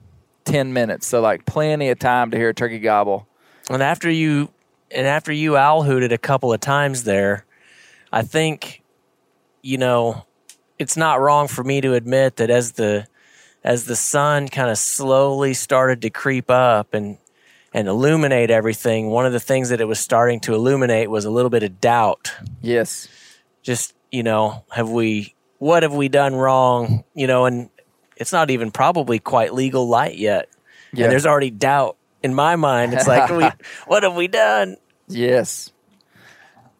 [0.46, 3.28] ten minutes, so like plenty of time to hear a turkey gobble.
[3.70, 4.50] And after you
[4.92, 7.46] and after you owl hooted a couple of times there,
[8.12, 8.84] I think
[9.62, 10.26] you know
[10.80, 13.08] it's not wrong for me to admit that as the
[13.64, 17.18] as the sun kind of slowly started to creep up and
[17.74, 21.30] and illuminate everything, one of the things that it was starting to illuminate was a
[21.30, 22.34] little bit of doubt.
[22.62, 23.08] Yes,
[23.62, 27.04] Just, you know, have we what have we done wrong?
[27.14, 27.70] You know, and
[28.20, 30.50] it's not even probably quite legal light yet.
[30.94, 31.06] Yeah.
[31.06, 32.94] And there's already doubt in my mind.
[32.94, 33.48] It's like, we,
[33.88, 34.78] what have we done?
[35.08, 35.72] yes.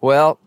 [0.02, 0.40] Well,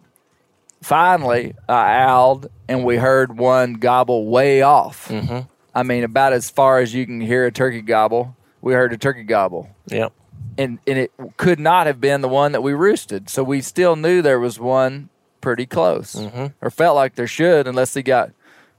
[0.82, 5.08] finally, I owled, and we heard one gobble way off.
[5.08, 5.48] Mhm.
[5.74, 8.36] I mean, about as far as you can hear a turkey gobble.
[8.60, 9.68] We heard a turkey gobble.
[9.86, 10.12] Yep.
[10.58, 13.30] and and it could not have been the one that we roosted.
[13.30, 15.08] So we still knew there was one
[15.40, 16.52] pretty close, Mhm.
[16.60, 18.30] or felt like there should, unless he got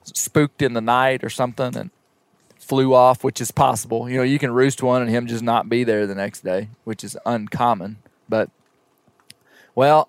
[0.03, 1.89] spooked in the night or something and
[2.61, 4.09] flew off, which is possible.
[4.09, 6.69] You know, you can roost one and him just not be there the next day,
[6.83, 7.97] which is uncommon.
[8.29, 8.49] But
[9.75, 10.07] well,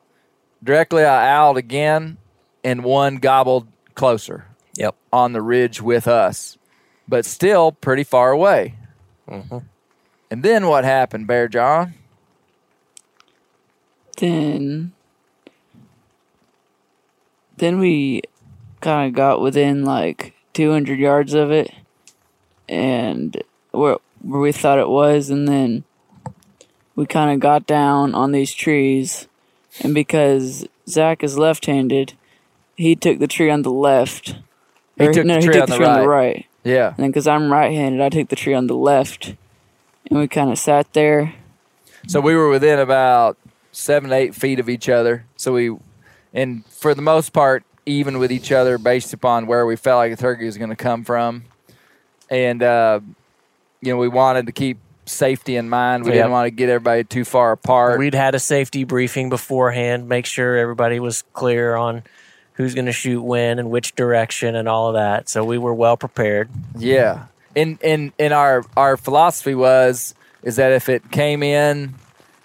[0.63, 2.19] directly I owled again,
[2.63, 4.95] and one gobbled closer Yep.
[5.13, 6.57] on the ridge with us,
[7.09, 8.75] but still pretty far away.
[9.29, 9.59] Mm-hmm.
[10.31, 11.95] And then what happened, Bear John?
[14.19, 14.93] Then,
[17.57, 18.23] then we
[18.81, 21.71] kind of got within like 200 yards of it,
[22.73, 25.85] and where where we thought it was, and then
[26.97, 29.29] we kind of got down on these trees,
[29.81, 32.15] and because Zach is left-handed,
[32.77, 34.37] he took the tree on the left.
[34.97, 36.35] He Or, took no, the he tree took on the the tree on the right.
[36.35, 36.47] right.
[36.65, 36.89] Yeah.
[36.89, 39.35] And then because I'm right-handed, I took the tree on the left,
[40.09, 41.35] and we kind of sat there.
[42.07, 43.37] So we were within about
[43.73, 45.25] seven, eight feet of each other.
[45.37, 45.77] So we,
[46.33, 50.13] and for the most part, even with each other based upon where we felt like
[50.15, 51.45] the turkey was going to come from.
[52.33, 53.01] And, uh,
[53.83, 56.05] you know, we wanted to keep safety in mind.
[56.05, 56.17] We Yep.
[56.17, 57.99] didn't want to get everybody too far apart.
[57.99, 62.03] We'd had a safety briefing beforehand, make sure everybody was clear on
[62.55, 65.29] who's going to shoot when and which direction and all of that.
[65.29, 66.49] So we were well prepared.
[66.77, 67.25] Yeah.
[67.55, 71.95] And and and our our philosophy was is that if it came in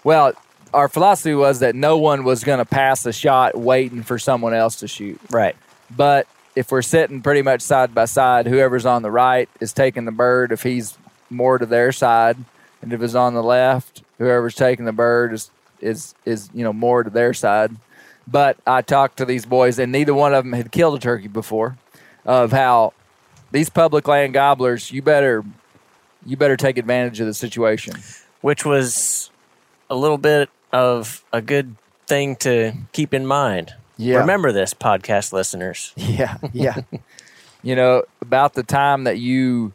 [0.04, 0.32] well,
[0.74, 4.52] our philosophy was that no one was going to pass a shot waiting for someone
[4.52, 5.18] else to shoot.
[5.30, 5.56] Right.
[5.96, 10.04] But if we're sitting pretty much side by side, whoever's on the right is taking
[10.04, 10.98] the bird if he's
[11.30, 12.36] more to their side,
[12.82, 16.72] and if it's on the left, whoever's taking the bird is is is you know
[16.72, 17.76] more to their side.
[18.26, 21.28] But I talked to these boys, and neither one of them had killed a turkey
[21.28, 21.78] before.
[22.24, 22.92] Of how
[23.52, 25.44] these public land gobblers, you better
[26.26, 27.94] you better take advantage of the situation.
[28.40, 29.30] Which was
[29.88, 33.74] a little bit of a good thing to keep in mind.
[33.98, 34.18] Yeah.
[34.18, 35.92] Remember this, podcast listeners.
[35.96, 36.76] Yeah, yeah.
[37.62, 39.72] you know, about the time that you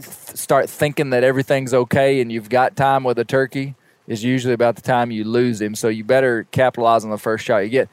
[0.00, 3.74] start thinking that everything's okay and you've got time with a turkey
[4.06, 5.74] is usually about the time you lose him.
[5.74, 7.88] So you better capitalize on the first shot you get.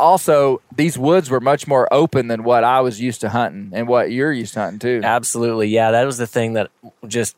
[0.00, 3.88] Also, these woods were much more open than what I was used to hunting and
[3.88, 5.00] what you're used to hunting too.
[5.04, 5.68] Absolutely.
[5.68, 6.70] Yeah, that was the thing that
[7.06, 7.36] just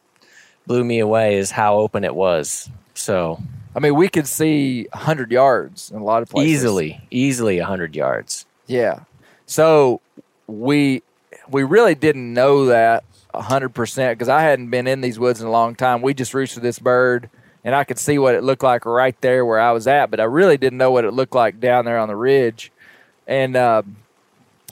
[0.66, 2.70] blew me away is how open it was.
[2.94, 3.40] So
[3.74, 6.52] I mean, we could see 100 yards in a lot of places.
[6.52, 8.46] easily, easily 100 yards.
[8.66, 9.00] Yeah.
[9.46, 10.00] So
[10.46, 11.02] we
[11.48, 13.04] we really didn't know that
[13.34, 16.02] hundred percent because I hadn't been in these woods in a long time.
[16.02, 17.28] We just roosted this bird,
[17.64, 20.20] and I could see what it looked like right there where I was at, but
[20.20, 22.72] I really didn't know what it looked like down there on the ridge.
[23.26, 23.82] And uh,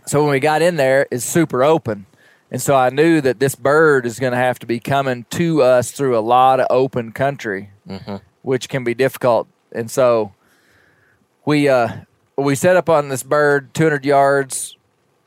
[0.07, 2.07] so when we got in there, it's super open.
[2.51, 5.63] And so I knew that this bird is going to have to be coming to
[5.63, 7.71] us through a lot of open country,
[8.49, 9.47] which can be difficult.
[9.73, 10.33] And so
[11.45, 11.89] we uh,
[12.39, 14.79] we set up on this bird 200 yards,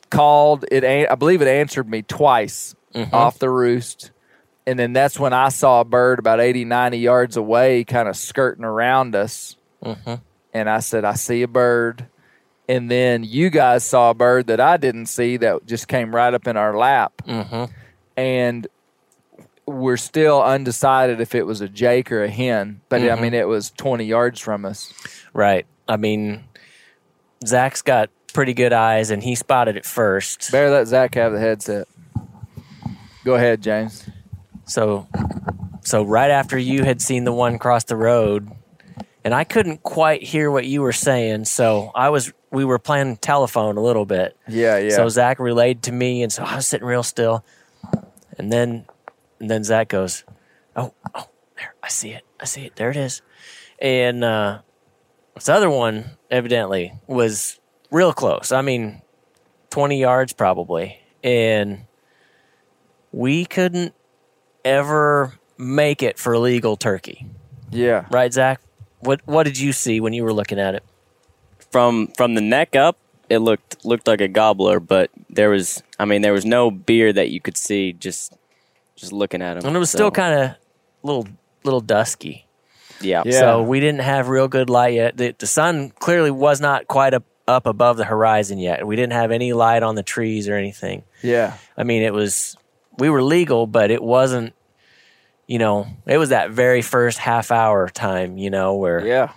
[0.10, 0.84] called it.
[0.84, 3.13] I believe it answered me twice mm-hmm.
[3.13, 4.10] off the roost.
[4.65, 8.17] And then that's when I saw a bird about 80, 90 yards away, kind of
[8.17, 9.55] skirting around us.
[9.84, 10.15] Mm-hmm.
[10.53, 12.07] And I said, I see a bird.
[12.67, 16.34] And then you guys saw a bird that I didn't see that just came right
[16.34, 17.13] up in our lap.
[17.27, 17.71] Mm-hmm.
[18.17, 18.67] And
[19.71, 23.21] we're still undecided if it was a jake or a hen, but I mm-hmm.
[23.21, 24.93] mean, it was 20 yards from us.
[25.34, 25.65] Right.
[25.88, 26.43] I mean,
[27.45, 30.51] Zach's got pretty good eyes, and he spotted it first.
[30.51, 31.88] Better let Zach have the headset.
[33.23, 34.10] Go ahead, James.
[34.65, 35.07] So,
[35.81, 38.49] so right after you had seen the one cross the road,
[39.23, 43.17] and I couldn't quite hear what you were saying, so I was we were playing
[43.17, 44.36] telephone a little bit.
[44.47, 44.95] Yeah, yeah.
[44.95, 47.45] So Zach relayed to me, and so I was sitting real still,
[48.38, 48.86] and then
[49.41, 50.23] and then Zach goes,
[50.75, 51.27] "Oh, oh,
[51.58, 53.21] there, I see it, I see it, there it is,"
[53.80, 54.62] and uh,
[55.36, 58.51] this other one evidently was real close.
[58.51, 59.01] I mean,
[59.71, 61.86] twenty yards probably, and
[63.12, 63.93] we couldn't
[64.63, 67.25] ever make it for legal turkey,
[67.71, 68.06] yeah.
[68.12, 68.62] right, Zach?
[68.99, 70.84] What what did you see when you were looking at it?
[71.71, 76.06] From from the neck up, it looked looked like a gobbler, but there was I
[76.06, 78.38] mean there was no beard that you could see just
[79.01, 79.65] just looking at him.
[79.65, 80.51] And it was So, still kind of
[81.03, 81.27] little
[81.63, 82.45] little dusky.
[83.01, 83.23] yeah.
[83.25, 83.39] Yeah.
[83.39, 85.17] So we didn't have real good light yet.
[85.17, 88.85] The, the sun clearly was not quite up, up above the horizon yet.
[88.87, 91.03] We didn't have any light on the trees or anything.
[91.21, 91.57] Yeah.
[91.77, 92.55] I mean, it was
[92.97, 94.53] we were legal, but it wasn't.
[95.47, 98.37] You know, it was that very first half hour time.
[98.37, 99.31] You know, where Yeah.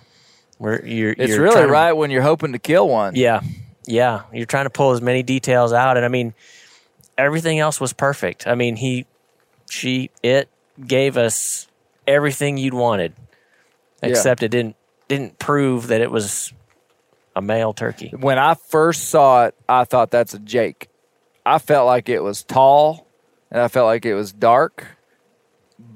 [0.57, 1.11] where you're.
[1.11, 3.15] It's you're really trying to- right when you're hoping to kill one.
[3.15, 3.41] Yeah,
[3.85, 4.21] yeah.
[4.31, 6.33] You're trying to pull as many details out, and I mean,
[7.17, 8.47] everything else was perfect.
[8.47, 9.05] I mean, he,
[9.69, 10.49] she, it
[10.85, 11.67] gave us
[12.07, 13.13] everything you'd wanted,
[14.01, 14.09] Yeah.
[14.09, 14.75] except it didn't
[15.07, 16.51] didn't prove that it was
[17.35, 18.11] a male turkey.
[18.17, 20.89] When I first saw it, I thought that's a Jake.
[21.45, 23.05] I felt like it was tall
[23.51, 24.87] and I felt like it was dark,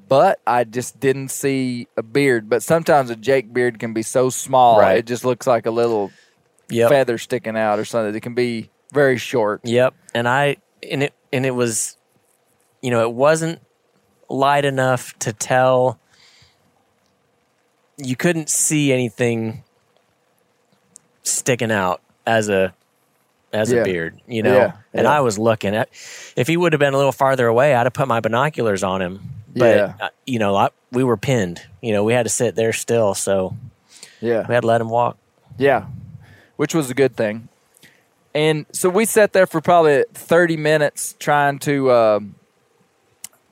[0.08, 2.50] but I just didn't see a beard.
[2.50, 4.98] But sometimes a Jake beard can be so small, Right.
[4.98, 6.12] it just looks like a little
[6.70, 6.90] Yep.
[6.90, 8.14] feather sticking out or something.
[8.14, 9.62] It can be very short.
[9.64, 9.96] Yep.
[10.14, 11.98] And I and it and it was,
[12.82, 13.60] you know, it wasn't
[14.30, 16.00] light enough to tell.
[17.98, 19.64] You couldn't see anything
[21.24, 22.74] sticking out as a
[23.52, 23.82] as Yeah.
[23.82, 24.56] a beard, you know.
[24.56, 25.12] Yeah, And yeah.
[25.18, 25.90] I was looking at.
[26.36, 29.02] If he would have been a little farther away, I'd have put my binoculars on
[29.02, 29.22] him.
[29.56, 31.62] But uh, you know, I, we were pinned.
[31.82, 33.56] You know, we had to sit there still, so
[34.22, 34.46] Yeah.
[34.48, 35.18] we had to let him walk.
[35.58, 35.88] Yeah,
[36.58, 37.50] which was a good thing.
[38.36, 42.36] And so we sat there for probably thirty minutes trying to um,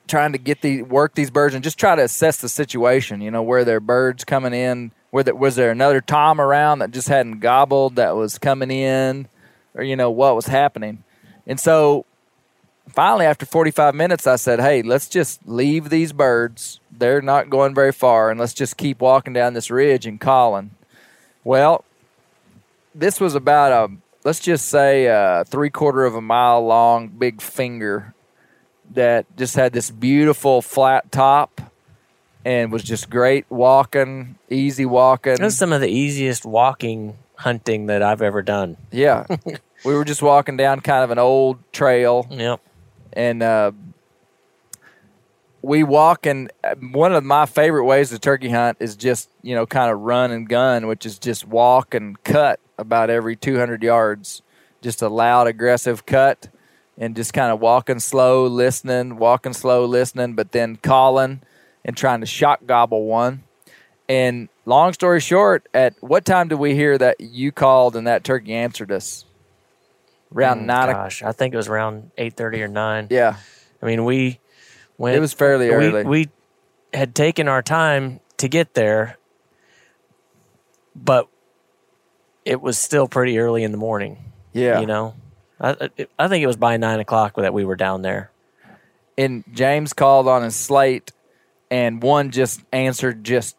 [0.08, 3.22] trying to get the work these birds and just try to assess the situation.
[3.22, 4.92] You know, where there birds coming in.
[5.12, 9.28] Where was there another tom around that just hadn't gobbled that was coming in,
[9.74, 11.04] or you know what was happening.
[11.46, 12.06] And so
[12.90, 16.80] finally, after forty five minutes, I said, "Hey, let's just leave these birds.
[16.92, 20.72] They're not going very far, and let's just keep walking down this ridge and calling."
[21.44, 21.86] Well,
[22.94, 23.94] this was about a
[24.26, 28.14] let's just say a three quarter of a mile long big finger
[28.94, 31.62] that just had this beautiful flat top
[32.46, 35.38] and was just great walking, easy walking.
[35.42, 38.78] Was some of the easiest walking hunting that I've ever done.
[38.92, 39.26] yeah.
[39.86, 42.60] we were just walking down kind of an old trail Yep.
[43.14, 43.72] and uh,
[45.62, 49.54] we walk and uh, one of my favorite ways to turkey hunt is just you
[49.54, 53.84] know kind of run and gun which is just walk and cut about every 200
[53.84, 54.42] yards
[54.82, 56.50] just a loud aggressive cut
[56.98, 61.42] and just kind of walking slow listening walking slow listening but then calling
[61.86, 63.44] and trying to shock gobble one
[64.10, 68.24] and long story short at what time did we hear that you called and that
[68.24, 69.26] turkey answered us
[70.36, 73.08] around Mm, nine o'clock Gosh, I think it was around eight thirty or nine.
[73.10, 73.36] yeah
[73.82, 74.40] I mean, we
[74.98, 75.16] went.
[75.16, 76.04] It was fairly we- early.
[76.04, 76.30] We,
[76.94, 79.18] had taken our time to get there,
[80.96, 81.28] but
[82.46, 84.32] it was still pretty early in the morning.
[84.54, 85.14] yeah You know,
[85.60, 85.90] I,
[86.20, 88.32] I- think it was by nine o'clock that we were down there.
[89.18, 91.12] and James called on his slate,
[91.72, 93.56] and one just answered just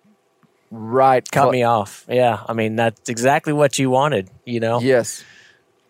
[0.71, 1.29] right.
[1.31, 2.05] Cut me off.
[2.09, 4.31] Yeah, I mean that's exactly what you wanted.
[4.45, 4.81] You know.
[4.81, 5.25] Yes,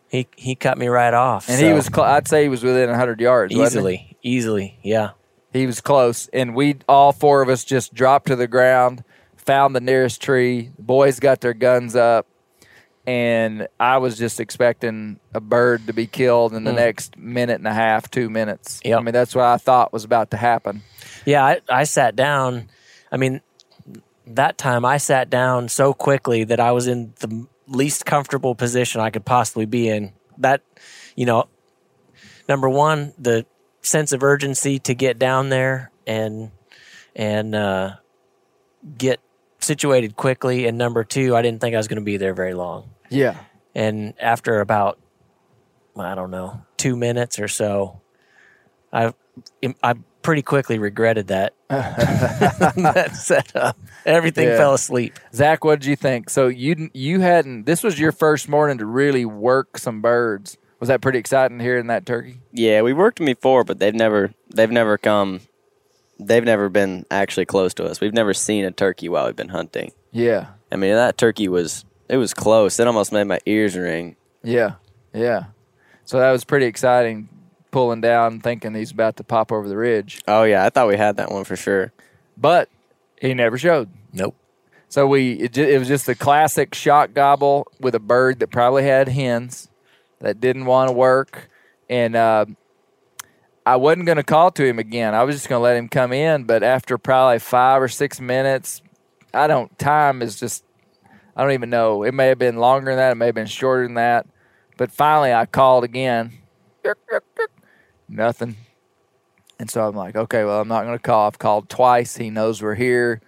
[0.08, 1.48] he he cut me right off.
[1.48, 1.86] and so he was.
[1.86, 3.52] Cl- I'd say he was within hundred yards.
[3.54, 5.10] easily, easily, yeah.
[5.52, 9.02] He was close, and we all four of us just dropped to the ground,
[9.36, 10.70] found the nearest tree.
[10.76, 12.26] The boys got their guns up,
[13.08, 17.66] and I was just expecting a bird to be killed in the next minute and
[17.66, 18.82] a half, two minutes.
[18.84, 18.98] Yep.
[18.98, 20.82] I mean, that's what I thought was about to happen.
[21.24, 22.68] Yeah, I, I sat down.
[23.10, 23.40] I mean,
[24.26, 29.00] that time I sat down so quickly that I was in the least comfortable position
[29.00, 30.12] I could possibly be in.
[30.36, 30.60] That,
[31.16, 31.48] you know,
[32.46, 33.46] number one, the
[33.80, 36.50] sense of urgency to get down there and
[37.16, 37.94] and uh,
[38.98, 39.18] get
[39.60, 42.52] situated quickly, and number two, I didn't think I was going to be there very
[42.52, 42.90] long.
[43.08, 43.36] Yeah.
[43.74, 44.98] And after about,
[45.96, 48.00] I don't know, two minutes or so,
[48.92, 49.12] I
[49.82, 53.76] I pretty quickly regretted that that setup.
[54.04, 54.56] Everything Yeah.
[54.56, 55.18] fell asleep.
[55.34, 56.30] Zach, what did you think?
[56.30, 57.64] So you you hadn't.
[57.64, 60.56] This was your first morning to really work some birds.
[60.80, 62.40] Was that pretty exciting hearing that turkey?
[62.52, 65.40] Yeah, we worked them before, but they've never they've never come.
[66.20, 68.00] They've never been actually close to us.
[68.00, 69.92] We've never seen a turkey while we've been hunting.
[70.10, 70.46] Yeah.
[70.72, 72.78] I mean, that turkey was it was close.
[72.80, 74.16] It almost made my ears ring.
[74.42, 74.74] Yeah,
[75.12, 75.44] yeah.
[76.04, 77.28] So that was pretty exciting,
[77.70, 80.96] pulling down, thinking he's about to pop over the ridge, Oh yeah, I thought we
[80.96, 81.92] had that one for sure.
[82.36, 82.68] but
[83.20, 83.90] he never showed.
[84.12, 84.34] Nope.
[84.88, 88.46] So we it, ju- it was just the classic shock gobble with a bird that
[88.48, 89.68] probably had hens
[90.20, 91.50] that didn't want to work,
[91.90, 92.46] and uh,
[93.66, 95.14] I wasn't going to call to him again.
[95.14, 98.18] I was just going to let him come in, but after probably five or six
[98.18, 98.80] minutes,
[99.34, 99.76] I don't.
[99.78, 100.64] Time is just.
[101.38, 102.02] I don't even know.
[102.02, 103.12] It may have been longer than that.
[103.12, 104.26] It may have been shorter than that.
[104.76, 106.32] But finally, I called again.
[108.08, 108.56] Nothing.
[109.60, 111.28] And so I'm like, okay, well, I'm not going to call.
[111.28, 112.16] I've called twice.
[112.16, 113.20] He knows we're here.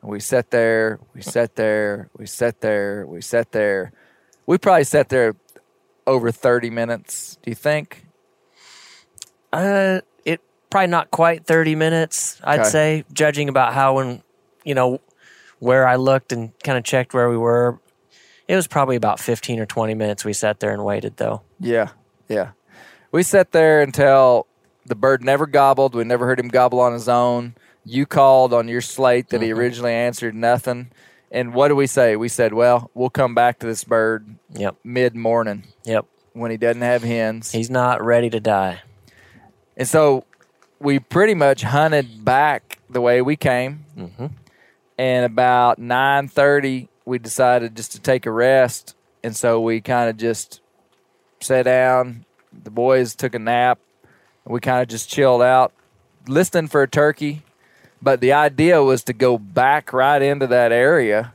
[0.00, 3.92] And we sat there, we sat there, we sat there, we sat there.
[4.46, 5.34] We probably sat there
[6.06, 8.06] over 30 minutes, do you think?
[9.52, 10.40] Uh, it
[10.70, 12.40] probably not quite thirty minutes.
[12.44, 12.68] I'd Okay.
[12.68, 14.22] say, judging about how when
[14.64, 15.00] you know
[15.60, 17.78] where I looked and kind of checked where we were.
[18.48, 20.24] It was probably about fifteen or twenty minutes.
[20.24, 21.42] We sat there and waited, though.
[21.60, 21.90] Yeah,
[22.28, 22.50] yeah.
[23.12, 24.46] We sat there until
[24.86, 25.94] the bird never gobbled.
[25.94, 27.54] We never heard him gobble on his own.
[27.84, 30.90] You called on your slate that he originally answered nothing.
[31.30, 32.16] And what do we say?
[32.16, 34.76] We said, well, we'll come back to this bird Yep.
[34.82, 36.06] mid morning Yep.
[36.32, 37.52] when he doesn't have hens.
[37.52, 38.80] He's not ready to die.
[39.76, 40.24] And so
[40.80, 43.84] we pretty much hunted back the way we came.
[43.96, 44.26] Mm-hmm.
[45.00, 48.94] And about nine thirty, we decided just to take a rest.
[49.24, 50.60] And so we kind of just
[51.40, 52.26] sat down.
[52.52, 53.78] The boys took a nap.
[54.44, 55.72] And we kind of just chilled out,
[56.28, 57.44] listening for a turkey.
[58.02, 61.32] But the idea was to go back right into that area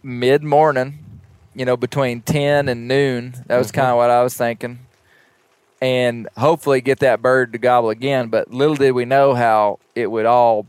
[0.00, 1.00] mid morning,
[1.56, 3.34] you know, between 10 and noon.
[3.48, 3.96] That was kind of mm-hmm.
[3.98, 4.78] what I was thinking.
[5.82, 8.28] And hopefully get that bird to gobble again.
[8.28, 10.64] But little did we know how it would all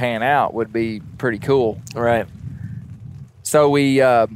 [0.00, 1.78] pan out, would be pretty cool.
[1.94, 2.26] Right.
[3.42, 4.28] So we, uh,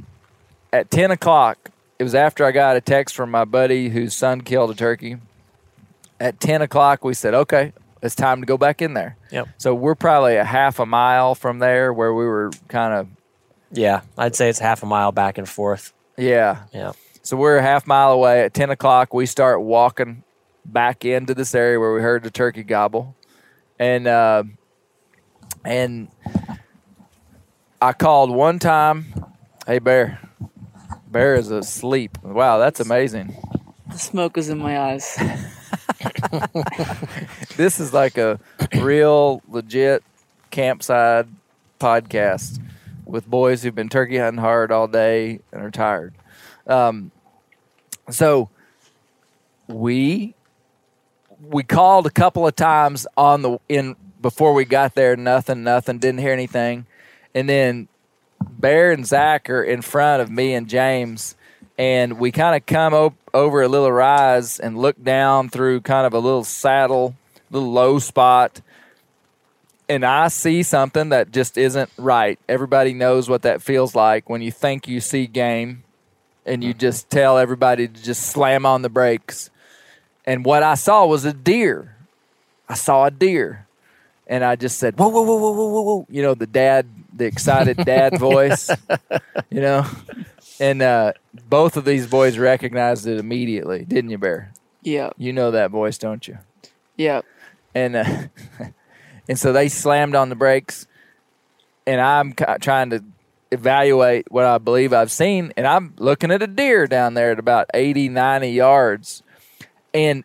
[0.74, 4.42] at 10 o'clock, it was after I got a text from my buddy whose son
[4.42, 5.16] killed a turkey.
[6.20, 9.16] At 10 o'clock, we said, okay, it's time to go back in there.
[9.32, 9.48] Yep.
[9.56, 13.08] So we're probably a half a mile from there where we were kind of,
[13.72, 15.92] Yeah, I'd say it's half a mile back and forth.
[16.18, 16.64] yeah.
[16.74, 16.92] Yeah.
[17.22, 18.44] So we're a half mile away.
[18.44, 20.24] At 10 o'clock, we start walking
[20.66, 23.16] back into this area where we heard the turkey gobble.
[23.78, 24.44] And, uh,
[25.64, 26.08] and
[27.80, 29.12] I called one time,
[29.66, 30.18] hey, Bear.
[31.08, 32.18] Bear is asleep.
[32.22, 33.36] Wow, that's amazing.
[33.90, 35.18] The smoke is in my eyes.
[37.56, 38.40] This is like a
[38.80, 40.02] real legit
[40.50, 41.26] campsite
[41.78, 42.60] podcast
[43.04, 46.14] with boys who've been turkey hunting hard all day and are tired.
[46.66, 47.12] Um,
[48.10, 48.50] so
[49.68, 50.34] we
[51.40, 53.94] we called a couple of times on the in
[54.24, 55.16] before we got there.
[55.16, 55.98] Nothing, nothing.
[55.98, 56.86] Didn't hear anything,
[57.34, 57.88] and then
[58.42, 61.36] Bear and Zach are in front of me and James,
[61.76, 66.06] and we kind of come op- over a little rise and look down through kind
[66.06, 67.14] of a little saddle,
[67.50, 68.62] little low spot.
[69.90, 72.38] And I see something that just isn't right.
[72.48, 75.84] Everybody knows what that feels like when you think you see game
[76.46, 79.50] and you just tell everybody to just slam on the brakes.
[80.24, 81.94] And what I saw was a deer.
[82.70, 83.63] I saw a deer.
[84.26, 86.06] And I just said, whoa, whoa, whoa, whoa, whoa, whoa.
[86.08, 88.70] You know, the dad, the excited dad voice,
[89.50, 89.86] you know?
[90.58, 91.12] And uh,
[91.48, 94.52] both of these boys recognized it immediately, didn't you, Bear?
[94.82, 95.10] Yeah.
[95.18, 96.38] You know that voice, don't you?
[96.96, 97.24] Yep.
[97.74, 98.04] and uh,
[99.28, 100.86] and so they slammed on the brakes,
[101.86, 103.04] and I'm trying to
[103.50, 107.38] evaluate what I believe I've seen, and I'm looking at a deer down there at
[107.38, 109.22] about 80, 90 yards,
[109.92, 110.24] and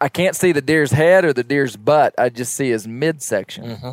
[0.00, 2.14] I can't see the deer's head or the deer's butt.
[2.18, 3.76] I just see his midsection.
[3.76, 3.90] Mm-hmm.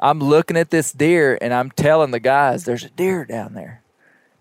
[0.00, 3.82] I'm looking at this deer, and I'm telling the guys, "There's a deer down there,"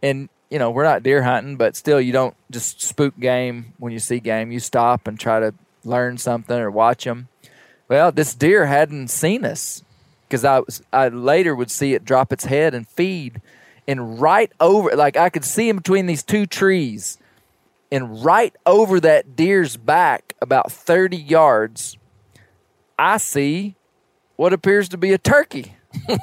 [0.01, 3.93] and you know we're not deer hunting, but still, you don't just spook game when
[3.93, 4.51] you see game.
[4.51, 5.53] You stop and try to
[5.83, 7.27] learn something or watch them.
[7.87, 9.83] Well, this deer hadn't seen us
[10.27, 13.41] because I was, I later would see it drop its head and feed,
[13.87, 17.17] and right over like I could see him between these two trees,
[17.93, 21.95] and right over that deer's back, about thirty yards,
[22.97, 23.75] I see
[24.35, 25.75] what appears to be a turkey.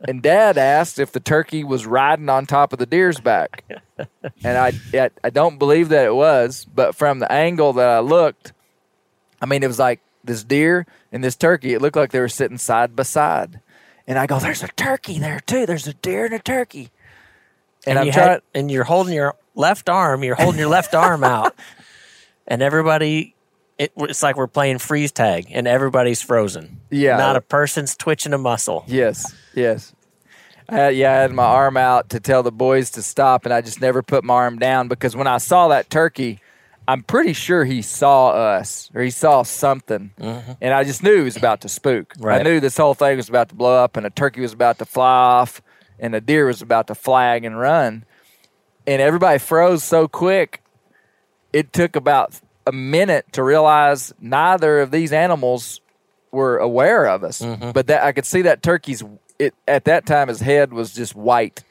[0.00, 3.62] and Dad asked if the turkey was riding on top of the deer's back,
[4.42, 8.00] and I I, I don't believe that it was, but from the angle that I
[8.00, 8.52] looked.
[9.40, 11.72] I mean, it was like this deer and this turkey.
[11.72, 13.60] It looked like they were sitting side by side.
[14.08, 15.66] And I go, "There's a turkey there too.
[15.66, 16.90] There's a deer and a turkey."
[17.86, 18.28] And, and, I'm trying.
[18.28, 20.24] had, and you're holding your left arm.
[20.24, 21.54] You're holding your left arm out,
[22.46, 23.34] and everybody.
[23.78, 26.80] It, it's like we're playing freeze tag, and everybody's frozen.
[26.90, 27.18] Yeah.
[27.18, 28.84] not a person's twitching a muscle.
[28.86, 29.92] Yes, yes.
[30.68, 33.52] I had, yeah, I had my arm out to tell the boys to stop, and
[33.52, 36.40] I just never put my arm down because when I saw that turkey,
[36.88, 40.52] I'm pretty sure he saw us or he saw something, mm-hmm.
[40.60, 42.14] and I just knew he was about to spook.
[42.24, 44.78] I knew this whole thing was about to blow up, and a turkey was about
[44.78, 45.62] to fly off,
[45.98, 48.04] and a deer was about to flag and run,
[48.86, 50.62] and everybody froze so quick.
[51.52, 55.80] It took about a minute to realize neither of these animals
[56.30, 57.40] were aware of us.
[57.72, 59.02] But that I could see that turkey's
[59.38, 61.62] it at that time his head was just white.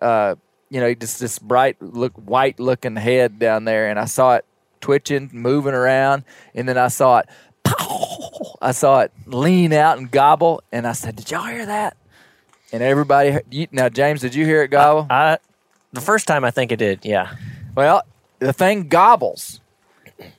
[0.00, 0.36] Uh,
[0.70, 4.44] you know, just this bright look white looking head down there, and I saw it
[4.80, 7.26] twitching, moving around, and then I saw it.
[7.64, 8.56] Pow!
[8.62, 11.96] I saw it lean out and gobble, and I said, "Did y'all hear that?"
[12.72, 15.06] And everybody, you, now James, did you hear it gobble?
[15.08, 15.38] I
[15.92, 17.04] the first time I think it did.
[17.04, 17.34] Yeah,
[17.74, 18.02] Well,
[18.38, 19.60] the thing gobbles.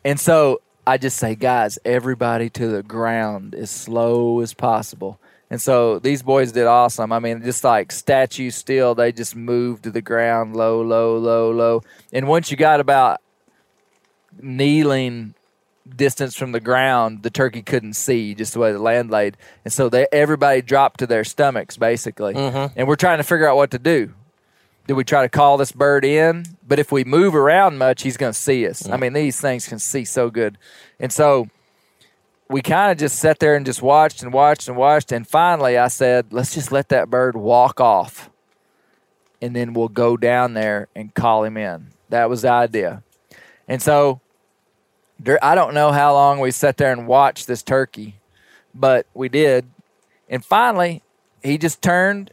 [0.04, 5.20] And so I just say, guys, everybody to the ground as slow as possible.
[5.50, 7.12] And so these boys did awesome.
[7.12, 11.52] I mean, just like statue still, they just moved to the ground low, low, low,
[11.52, 11.84] low.
[12.12, 13.22] And once you got about
[14.40, 15.34] kneeling
[15.96, 19.38] distance from the ground, the turkey couldn't see just the way the land laid.
[19.64, 22.34] And so they everybody dropped to their stomachs basically.
[22.34, 22.78] Mm-hmm.
[22.78, 24.14] And we're trying to figure out what to do
[24.88, 26.46] do we try to call this bird in?
[26.66, 28.84] But if we move around much, he's going to see us.
[28.84, 28.94] Mm-hmm.
[28.94, 30.58] I mean, these things can see so good.
[31.00, 31.50] And so
[32.50, 35.12] we kind of just sat there and just watched and watched and watched.
[35.12, 38.30] And finally, I said, let's just let that bird walk off.
[39.42, 41.88] And then we'll go down there and call him in.
[42.10, 43.04] That was the idea.
[43.68, 44.22] And so
[45.42, 48.16] I don't know how long we sat there and watched this turkey,
[48.74, 49.66] but we did.
[50.30, 51.02] And finally,
[51.42, 52.32] he just turned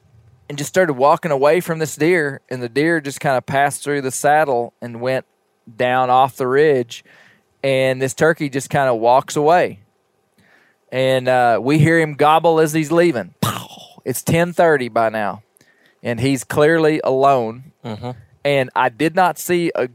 [0.49, 3.83] and just started walking away from this deer and the deer just kind of passed
[3.83, 5.25] through the saddle and went
[5.77, 7.05] down off the ridge
[7.63, 9.81] and this turkey just kind of walks away.
[10.93, 13.35] And uh, we hear him gobble as he's leaving.
[14.05, 15.43] It's 10.30 by now
[16.03, 17.73] and he's clearly alone.
[18.45, 19.89] And i did not see a,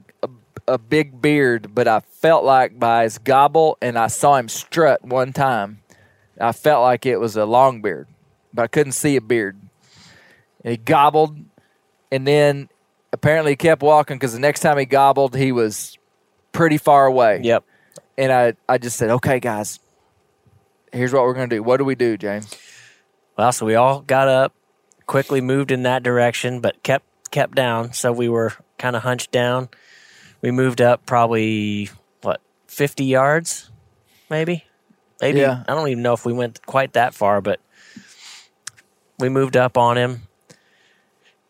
[0.74, 5.03] a, big beard but i felt like by his gobble and i saw him strut
[5.03, 5.82] one time
[6.39, 8.07] i felt like it was a long beard
[8.53, 9.59] but i couldn't see a beard
[10.63, 11.38] and he gobbled,
[12.11, 12.70] and then
[13.13, 15.97] apparently he kept walking because the next time he gobbled, he was
[16.51, 17.41] pretty far away.
[17.43, 17.63] yep.
[18.17, 19.80] And I, I just said, okay, guys,
[20.91, 21.63] here's what we're going to do.
[21.63, 22.53] What do we do, James?
[23.38, 24.53] Well, so we all got up,
[25.05, 27.93] quickly moved in that direction, but kept kept down.
[27.93, 29.70] So we were kind of hunched down.
[30.42, 31.90] We moved up probably
[32.22, 33.70] what fifty yards,
[34.30, 34.66] maybe,
[35.22, 35.40] maybe.
[35.40, 35.64] Yeah.
[35.68, 37.60] I don't even know if we went quite that far, but
[39.18, 40.22] we moved up on him.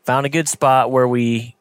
[0.06, 1.56] Found a good spot where we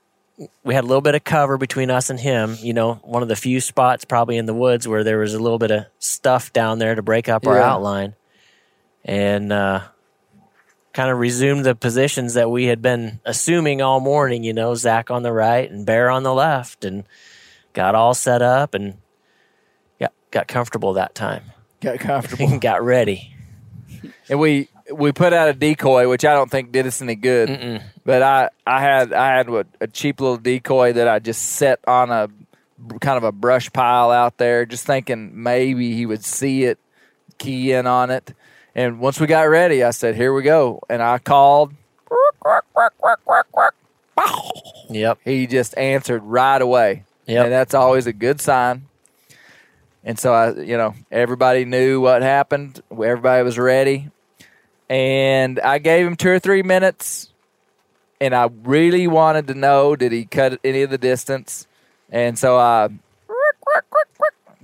[0.63, 2.57] we had a little bit of cover between us and him.
[2.61, 5.39] You know, one of the few spots probably in the woods where there was a
[5.39, 8.15] little bit of stuff down there to break up our outline,
[9.05, 9.83] and uh,
[10.99, 14.43] kind of resumed the positions that we had been assuming all morning.
[14.43, 17.05] You know, Zach on the right and Bear on the left, and
[17.73, 18.97] got all set up and
[20.01, 21.45] got got comfortable that time.
[21.81, 22.59] Got comfortable.
[22.59, 23.33] got ready.
[24.29, 27.81] and we we put out a decoy, which I don't think did us any good.
[28.05, 31.79] But I I had I had what, a cheap little decoy that I just set
[31.87, 32.29] on a
[33.01, 36.81] kind of a brush pile out there, just thinking maybe he would see it,
[37.39, 38.35] key in on it.
[38.79, 41.73] And once we got ready, I said, "Here we go," and I called.
[44.89, 45.19] Yep.
[45.25, 47.03] He just answered right away.
[47.27, 47.45] Yep.
[47.45, 48.87] And that's always a good sign.
[50.05, 52.81] And so I, you know, everybody knew what happened.
[52.93, 54.11] Everybody was ready.
[54.89, 57.33] and I gave him two or three minutes,
[58.21, 61.67] and I really wanted to know did he cut any of the distance,
[62.11, 62.89] and so I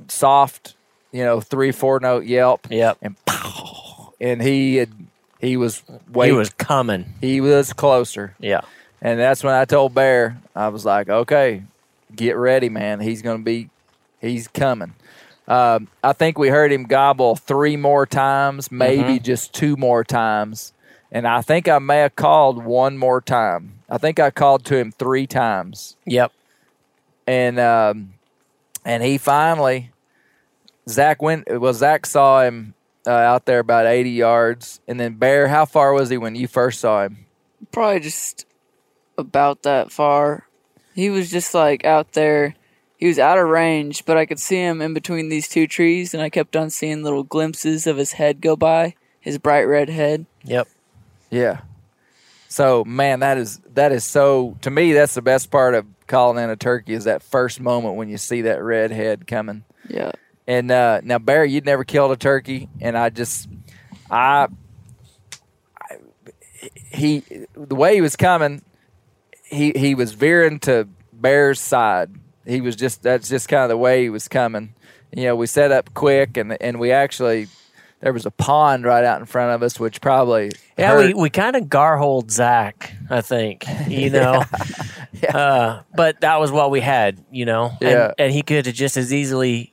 [0.07, 0.77] soft,
[1.11, 2.99] you know, three four note yelp, Yep.
[3.03, 4.91] and pow, and he had
[5.41, 7.15] he was way He was coming.
[7.21, 8.63] he was closer, Yeah.
[9.03, 11.63] and that's when I told Bear I was like, okay,
[12.15, 13.01] get ready, man.
[13.01, 13.69] He's gonna be,
[14.21, 14.95] he's coming.
[15.47, 20.73] Um, I think we heard him gobble three more times, maybe just two more times.
[21.13, 23.81] And I think I may have called one more time.
[23.91, 25.97] I think I called to him three times.
[26.07, 26.33] Yep.
[27.27, 28.15] And um,
[28.85, 29.93] and he finally
[30.89, 32.74] Zach went well, Zach saw him
[33.07, 34.81] uh, out there about eighty yards.
[34.87, 37.27] And then Bear, how far was he when you first saw him?
[37.73, 38.47] Probably just
[39.19, 40.47] about that far.
[40.95, 42.55] He was just like out there.
[42.97, 46.15] He was out of range, but I could see him in between these two trees,
[46.15, 49.89] and I kept on seeing little glimpses of his head go by, his bright red
[49.91, 50.27] head.
[50.45, 50.69] Yep.
[51.31, 51.63] Yeah.
[52.49, 56.43] So man, that is that is so to me that's the best part of calling
[56.43, 59.65] in a turkey is that first moment when you see that red head coming.
[59.89, 60.13] Yeah.
[60.47, 63.49] And uh, now Barry, you'd never killed a turkey, and I just
[64.11, 64.49] I,
[65.81, 65.97] I
[66.93, 67.23] he
[67.55, 68.63] the way he was coming,
[69.45, 72.11] he he was veering to Bear's side.
[72.47, 74.75] He was just that's just kind of the way he was coming.
[75.17, 77.49] You know, we set up quick, and and we actually
[78.01, 81.07] there was a pond right out in front of us, which probably Yeah, hurt.
[81.07, 84.45] we, we kind of garholed Zach, I think, you know.
[85.33, 87.71] uh, but that was what we had, you know.
[87.81, 88.13] And, Yeah.
[88.19, 89.73] and he could have just as easily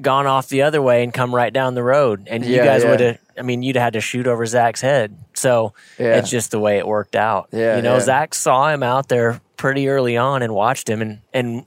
[0.00, 2.26] gone off the other way and come right down the road.
[2.30, 2.90] And you Yeah, guys yeah.
[2.90, 5.16] would have, I mean, you'd have had to shoot over Zach's head.
[5.34, 6.16] So Yeah.
[6.18, 7.48] it's just the way it worked out.
[7.52, 7.98] Yeah, You know.
[8.00, 11.00] Zach saw him out there pretty early on and watched him.
[11.00, 11.64] And, and,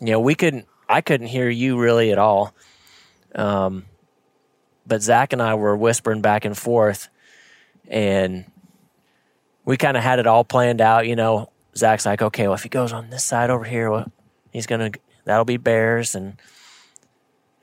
[0.00, 2.54] you know, we couldn't, I couldn't hear you really at all.
[3.34, 3.84] Um,
[4.86, 7.08] but Zach and I were whispering back and forth,
[7.88, 8.44] and
[9.64, 11.06] we kind of had it all planned out.
[11.06, 14.10] You know, Zach's like, okay, well, if he goes on this side over here, well,
[14.52, 14.92] he's gonna
[15.24, 16.40] that'll be bears, and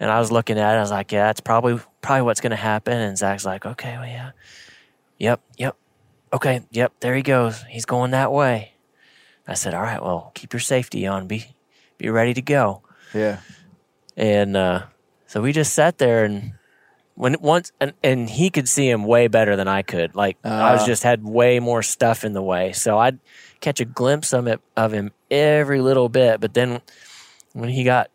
[0.03, 2.55] and I was looking at it, I was like, yeah, that's probably probably what's gonna
[2.57, 2.93] happen.
[2.97, 4.31] And Zach's like, okay, well, yeah,
[5.17, 5.75] yep, yep,
[6.31, 8.73] okay, yep, there he goes, he's going that way.
[9.47, 11.45] I said, all right, well, keep your safety on, be
[11.97, 12.81] be ready to go.
[13.13, 13.39] yeah.
[14.15, 14.83] And uh,
[15.25, 16.53] so we just sat there and
[17.15, 20.15] when once and, and he could see him way better than I could.
[20.15, 20.85] Like I was Ah.
[20.85, 22.73] just had way more stuff in the way.
[22.73, 23.19] So I'd
[23.59, 26.39] catch a glimpse of it of him every little bit.
[26.41, 26.81] But then
[27.53, 28.09] when he got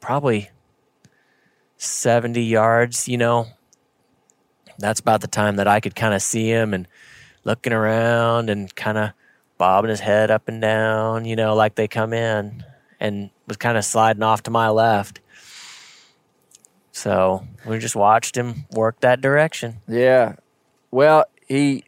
[0.00, 0.50] probably
[1.84, 3.46] seventy yards, you know,
[4.78, 6.88] that's about the time that I could kind of see him and
[7.44, 9.10] looking around and kind of
[9.58, 12.64] bobbing his head up and down, you know, like they come in
[12.98, 15.20] and was kind of sliding off to my left.
[16.92, 19.80] So we just watched him work that direction.
[19.88, 20.36] Yeah.
[20.90, 21.84] Well, he.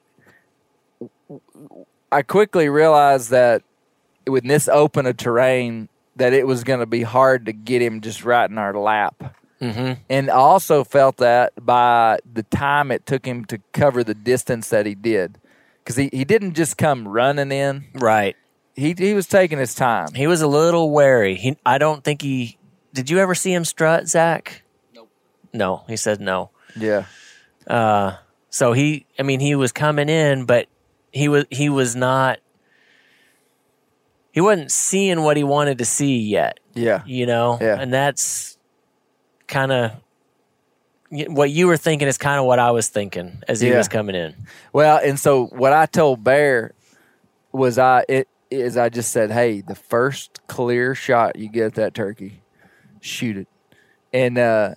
[2.10, 3.62] I quickly realized that
[4.26, 8.00] with this open of terrain, that it was going to be hard to get him
[8.00, 9.36] just right in our lap.
[9.60, 10.00] Mm-hmm.
[10.10, 14.68] And I also felt that by the time it took him to cover the distance
[14.68, 15.38] that he did.
[15.82, 18.36] Because he, he didn't just come running in, Right.
[18.74, 20.12] he, he was taking his time.
[20.14, 21.36] He was a little wary.
[21.36, 22.58] He, I don't think he.
[22.92, 24.62] Did you ever see him strut, Zach?
[24.94, 25.08] Nope.
[25.52, 26.50] No, he said no.
[26.76, 27.04] Yeah.
[27.66, 28.16] Uh,
[28.50, 30.66] so he, I mean, he was coming in, but
[31.12, 32.38] he was he was not.
[34.32, 36.58] He wasn't seeing what he wanted to see yet.
[36.74, 37.02] Yeah.
[37.06, 37.80] you know Yeah.
[37.80, 38.55] and that's
[39.48, 39.92] kind of
[41.10, 43.78] what you were thinking is kind of what i was thinking as he Yeah.
[43.78, 44.34] was coming in
[44.72, 46.72] Well, and so what I told Bear
[47.52, 51.74] was I it is I just said, "Hey, the first clear shot you get at
[51.74, 52.42] that turkey,
[53.00, 53.48] shoot it."
[54.12, 54.74] And uh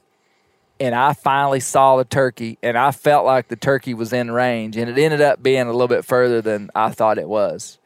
[0.79, 4.77] and I finally saw the turkey and I felt like the turkey was in range
[4.77, 7.79] and it ended up being a little bit further than I thought it was.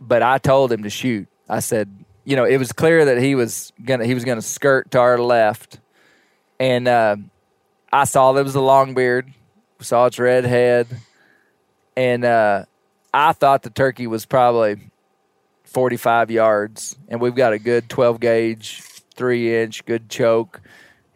[0.00, 1.26] But I told him to shoot.
[1.48, 1.88] I said,
[2.24, 5.18] you know, it was clear that he was gonna he was gonna skirt to our
[5.18, 5.78] left.
[6.62, 7.16] And uh,
[7.92, 9.32] I saw there was a long beard,
[9.80, 10.86] saw its red head,
[11.96, 12.66] and uh,
[13.12, 14.76] I thought the turkey was probably
[15.64, 18.80] 45 yards, and we've got a good 12 gauge,
[19.16, 20.60] three inch, good choke.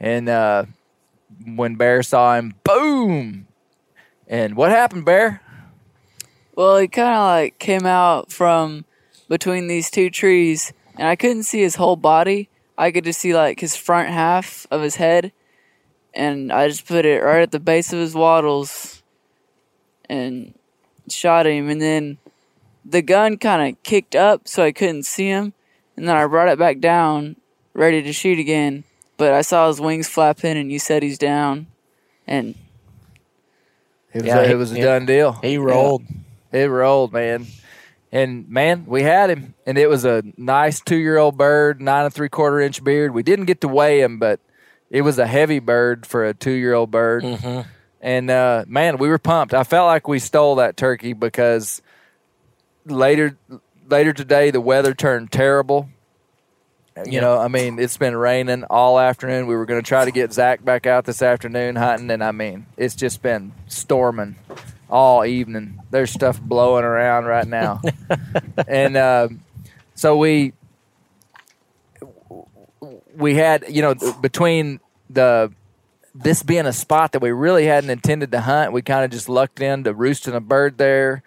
[0.00, 0.64] And uh,
[1.44, 3.46] when Bear saw him, boom!
[4.26, 5.42] And what happened, Bear?
[6.56, 8.84] Well, he kind of like came out from
[9.28, 12.48] between these two trees, and I couldn't see his whole body.
[12.78, 15.32] I could just see like his front half of his head,
[16.14, 19.02] and I just put it right at the base of his wattles
[20.08, 20.54] and
[21.08, 21.68] shot him.
[21.68, 22.18] And then
[22.84, 25.52] the gun kind of kicked up, so I couldn't see him.
[25.96, 27.36] And then I brought it back down,
[27.72, 28.84] ready to shoot again.
[29.16, 31.68] But I saw his wings flapping, and you said he's down,
[32.26, 32.54] and
[34.12, 34.84] It was, Yeah, a, it was a yeah.
[34.84, 35.32] done deal.
[35.42, 36.02] He rolled.
[36.52, 37.46] It rolled, man.
[38.12, 42.60] And man, we had him, and it was a nice two-year-old bird, nine and three-quarter
[42.60, 43.12] inch beard.
[43.12, 44.40] We didn't get to weigh him, but
[44.90, 47.24] it was a heavy bird for a two-year-old bird.
[47.24, 47.68] Mm-hmm.
[48.00, 49.52] And uh, man, we were pumped.
[49.54, 51.82] I felt like we stole that turkey because
[52.84, 53.36] later,
[53.88, 55.88] later today, the weather turned terrible.
[56.96, 57.20] You Yeah.
[57.22, 59.48] know, I mean, it's been raining all afternoon.
[59.48, 62.30] We were going to try to get Zach back out this afternoon hunting, and I
[62.32, 64.36] mean, it's just been storming
[64.90, 65.80] all evening.
[65.90, 67.80] There's stuff blowing around right now,
[68.68, 69.28] and uh,
[69.94, 70.52] so we
[73.16, 74.80] we had you know between
[75.10, 75.52] the
[76.14, 79.28] this being a spot that we really hadn't intended to hunt, we kind of just
[79.28, 81.22] lucked into roosting a bird there,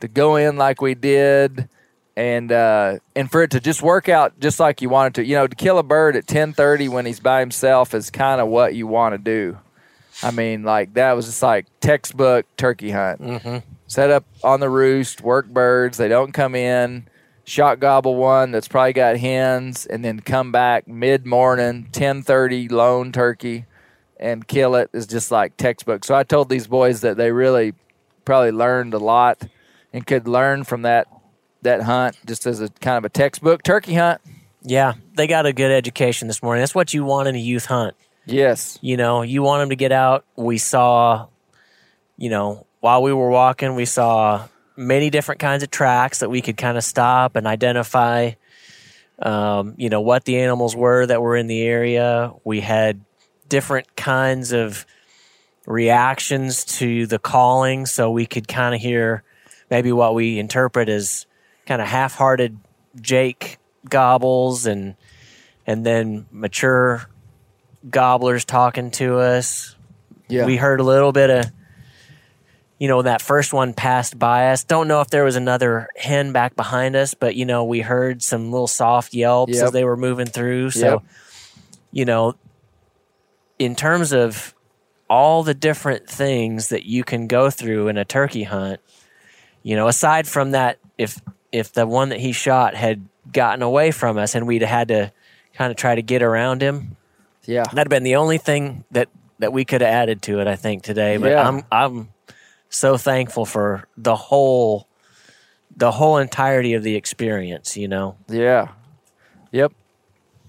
[0.00, 1.68] to go in like we did,
[2.16, 5.24] and uh, and for it to just work out just like you wanted to.
[5.24, 8.40] You know, to kill a bird at ten thirty when he's by himself is kind
[8.40, 9.58] of what you want to do.
[10.22, 13.20] I mean, like that was just like textbook turkey hunt.
[13.20, 13.58] Mm-hmm.
[13.86, 15.98] Set up on the roost, work birds.
[15.98, 17.08] They don't come in.
[17.44, 22.68] Shock gobble one that's probably got hens, and then come back mid morning, ten thirty,
[22.68, 23.64] lone turkey,
[24.20, 26.04] and kill it is just like textbook.
[26.04, 27.74] So I told these boys that they really
[28.24, 29.42] probably learned a lot
[29.92, 31.08] and could learn from that
[31.62, 34.20] that hunt just as a kind of a textbook turkey hunt.
[34.62, 36.60] Yeah, they got a good education this morning.
[36.62, 37.96] That's what you want in a youth hunt.
[38.30, 38.78] Yes.
[38.80, 40.24] You know, you want them to get out.
[40.36, 41.28] We saw,
[42.16, 46.40] you know, while we were walking, we saw many different kinds of tracks that we
[46.40, 48.32] could kind of stop and identify,
[49.20, 52.32] um, you know, what the animals were that were in the area.
[52.44, 53.00] We had
[53.48, 54.86] different kinds of
[55.66, 59.22] reactions to the calling, so we could kind of hear
[59.70, 61.26] maybe what we interpret as
[61.66, 62.58] kind of half-hearted
[63.00, 63.58] Jake
[63.88, 64.96] gobbles and
[65.66, 67.08] and then mature
[67.88, 69.74] gobblers talking to us.
[70.28, 70.46] Yeah.
[70.46, 71.46] We heard a little bit of,
[72.78, 74.64] you know, that first one passed by us.
[74.64, 78.22] Don't know if there was another hen back behind us, but, you know, we heard
[78.22, 79.64] some little soft yelps Yep.
[79.64, 80.70] as they were moving through.
[80.70, 81.02] So, Yep.
[81.92, 82.34] you know,
[83.58, 84.54] in terms of
[85.08, 88.80] all the different things that you can go through in a turkey hunt,
[89.62, 91.20] you know, aside from that, if
[91.52, 95.10] if the one that he shot had gotten away from us and we'd had to
[95.52, 96.96] kind of try to get around him,
[97.50, 97.64] yeah.
[97.64, 99.08] That'd have been the only thing that
[99.40, 101.16] that we could have added to it, I think, today.
[101.16, 101.46] But Yeah.
[101.48, 102.08] I'm I'm
[102.68, 104.86] so thankful for the whole
[105.76, 108.16] the whole entirety of the experience, you know.
[108.28, 108.68] Yeah.
[109.52, 109.72] Yep.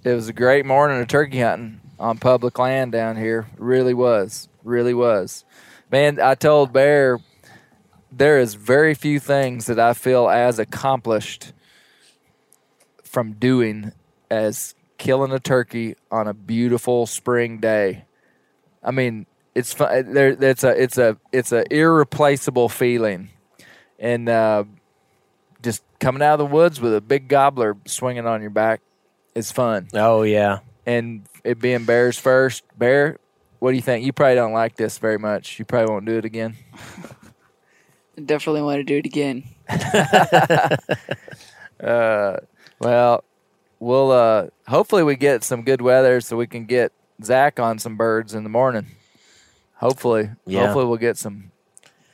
[0.04, 3.47] It was a great morning of turkey hunting on public land down here.
[3.58, 4.49] Really was.
[4.64, 5.45] Really was.
[5.91, 7.20] Man, I told Bear
[8.12, 11.54] there is very few things that I feel as accomplished
[13.04, 13.91] from doing
[14.30, 18.06] as killing a turkey on a beautiful spring day.
[18.84, 19.26] I mean,
[19.56, 20.14] it's fun.
[20.14, 23.32] There, it's a, it's a, it's a irreplaceable feeling,
[23.97, 24.66] and uh,
[25.64, 28.82] just coming out of the woods with a big gobbler swinging on your back
[29.34, 29.88] is fun.
[29.95, 30.60] Oh yeah.
[30.86, 33.18] And it being Bear's first, Bear,
[33.58, 34.06] what do you think?
[34.06, 35.58] You probably don't like this very much.
[35.58, 36.56] You probably won't do it again.
[38.16, 39.45] I definitely want to do it again.
[41.82, 42.38] Uh,
[42.80, 43.24] well,
[43.82, 47.98] we'll uh, hopefully we get some good weather so we can get Zach on some
[47.98, 48.86] birds in the morning.
[49.76, 50.62] Hopefully, Yeah.
[50.68, 51.52] hopefully we'll get some.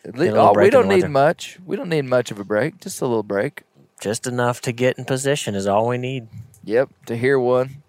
[0.04, 1.10] At least, little oh, we don't need weather.
[1.10, 1.60] much.
[1.66, 2.80] We don't need much of a break.
[2.80, 3.64] Just a little break.
[4.00, 6.28] Just enough to get in position is all we need.
[6.64, 7.84] Yep, to hear one.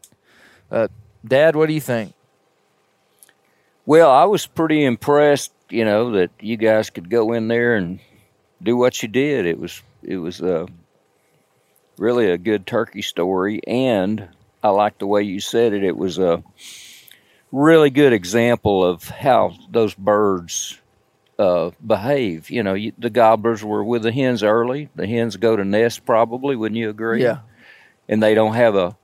[0.70, 0.88] Uh,
[1.24, 2.12] Dad, what do you think?
[3.86, 8.00] Well, I was pretty impressed, you know, that you guys could go in there and
[8.62, 9.46] do what you did.
[9.46, 10.66] It was it was uh,
[11.98, 14.28] really a good turkey story, and
[14.62, 15.84] I like the way you said it.
[15.84, 16.42] It was a
[17.52, 20.78] really good example of how those birds
[21.38, 22.50] uh, behave.
[22.50, 24.88] You know, you, the gobblers were with the hens early.
[24.94, 26.56] The hens go to nest probably.
[26.56, 27.22] Wouldn't you agree?
[27.22, 27.40] Yeah,
[28.08, 28.96] and they don't have a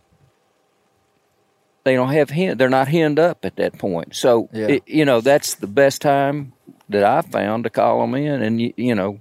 [1.84, 4.68] they don't have hen they're not henned up at that point so Yeah.
[4.68, 6.54] it, you know that's the best time
[6.88, 9.20] that i found to call them in and you, you know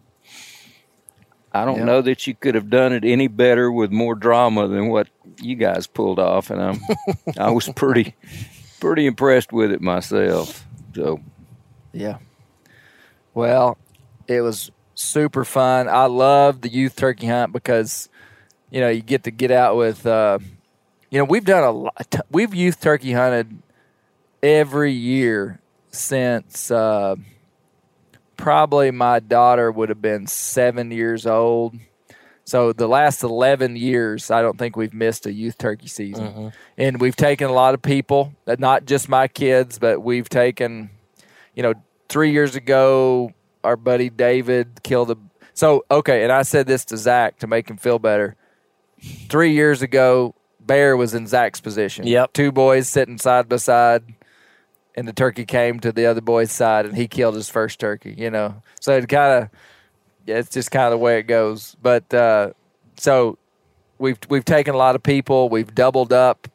[1.54, 1.84] i don't Yeah.
[1.86, 5.08] know that you could have done it any better with more drama than what
[5.41, 6.80] you guys pulled off and i'm
[7.39, 8.16] i was pretty
[8.80, 11.20] pretty impressed with it myself so
[11.91, 12.18] yeah.
[13.36, 13.78] Well,
[14.28, 15.88] it was super fun.
[15.88, 18.10] I love the youth turkey hunt because
[18.72, 20.06] you know you get to get out with.
[20.06, 20.39] Uh,
[21.10, 22.16] you know we've done a lot.
[22.32, 23.62] We've youth turkey hunted
[24.41, 25.60] every year
[25.91, 27.16] since uh,
[28.38, 31.75] probably my daughter would have been seven years old.
[32.45, 36.99] So the last eleven years, I don't think we've missed a youth turkey season, and
[36.99, 38.34] we've taken a lot of people.
[38.45, 40.89] uh, Not just my kids, but we've taken,
[41.55, 41.73] you know,
[42.09, 43.31] three years ago
[43.63, 45.17] our buddy David killed a.
[45.53, 48.36] So okay, and I said this to Zach to make him feel better.
[49.29, 52.05] Three years ago, Bear was in Zach's position.
[52.07, 52.34] Yep.
[52.34, 54.03] two boys sitting side by side,
[54.95, 58.15] and the turkey came to the other boy's side, and he killed his first turkey.
[58.17, 59.49] You know, so it kind of,
[60.25, 61.75] yeah, it's just kind of the way it goes.
[61.81, 62.51] But uh,
[62.97, 63.37] so
[63.97, 66.47] we've we've taken a lot of people, we've doubled up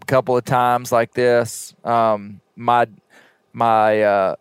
[0.00, 1.74] a couple of times like this.
[1.84, 2.86] Um, my
[3.52, 4.36] my uh,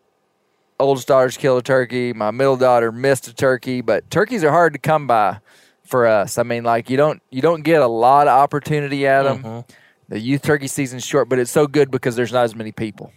[0.80, 2.14] oldest daughter's killed a turkey.
[2.14, 5.40] My middle daughter missed a turkey, but turkeys are hard to come by
[5.84, 6.38] for us.
[6.38, 9.66] I mean, like you don't you don't get a lot of opportunity at them.
[10.10, 13.14] The youth turkey season's short, but it's so good because there's not as many people.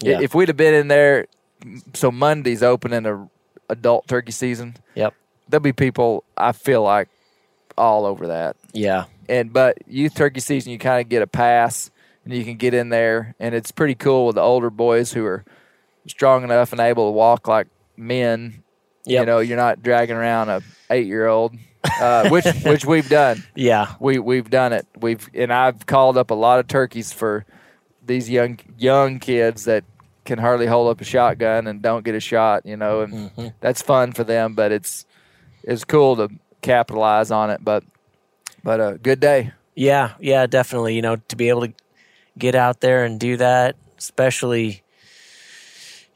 [0.00, 0.20] Yeah.
[0.20, 1.26] If we'd have been in there,
[1.94, 3.28] so Monday's opening a
[3.70, 4.76] adult turkey season.
[4.94, 5.14] Yep.
[5.48, 6.24] There'll be people.
[6.36, 7.08] I feel like
[7.76, 9.04] all over that Yeah.
[9.28, 11.90] and but youth turkey season you kind of get a pass
[12.24, 15.24] and you can get in there and it's pretty cool with the older boys who
[15.24, 15.44] are
[16.06, 17.66] strong enough and able to walk like
[17.96, 18.62] men
[19.04, 21.56] you know you're not dragging around a eight year old
[22.00, 23.94] uh, which which we've done Yeah.
[24.00, 27.44] we we've done it we've and i've called up a lot of turkeys for
[28.04, 29.84] these young young kids that
[30.24, 33.48] can hardly hold up a shotgun and don't get a shot you know and Mm-hmm.
[33.60, 35.04] that's fun for them but it's
[35.62, 36.28] it's cool to
[36.62, 37.84] capitalize on it but
[38.62, 40.94] but a good day Yeah, yeah, definitely.
[40.96, 41.72] You know, to be able to
[42.38, 44.82] get out there and do that, especially,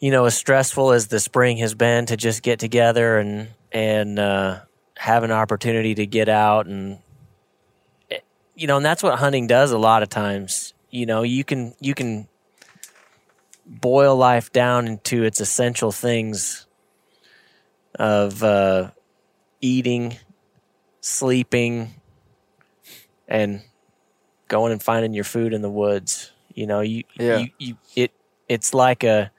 [0.00, 4.18] you know, as stressful as the spring has been, to just get together and and
[4.18, 4.60] uh,
[4.98, 6.98] have an opportunity to get out and,
[8.54, 10.74] you know, and that's what hunting does a lot of times.
[10.90, 12.26] You know, you can you can
[13.64, 16.66] boil life down into its essential things
[17.94, 18.90] of uh,
[19.60, 20.16] eating,
[21.00, 21.94] sleeping,
[23.28, 23.62] and
[24.48, 26.32] going and finding your food in the woods.
[26.54, 27.38] You know, you, Yeah.
[27.38, 28.12] you, you it,
[28.48, 29.30] it's like a,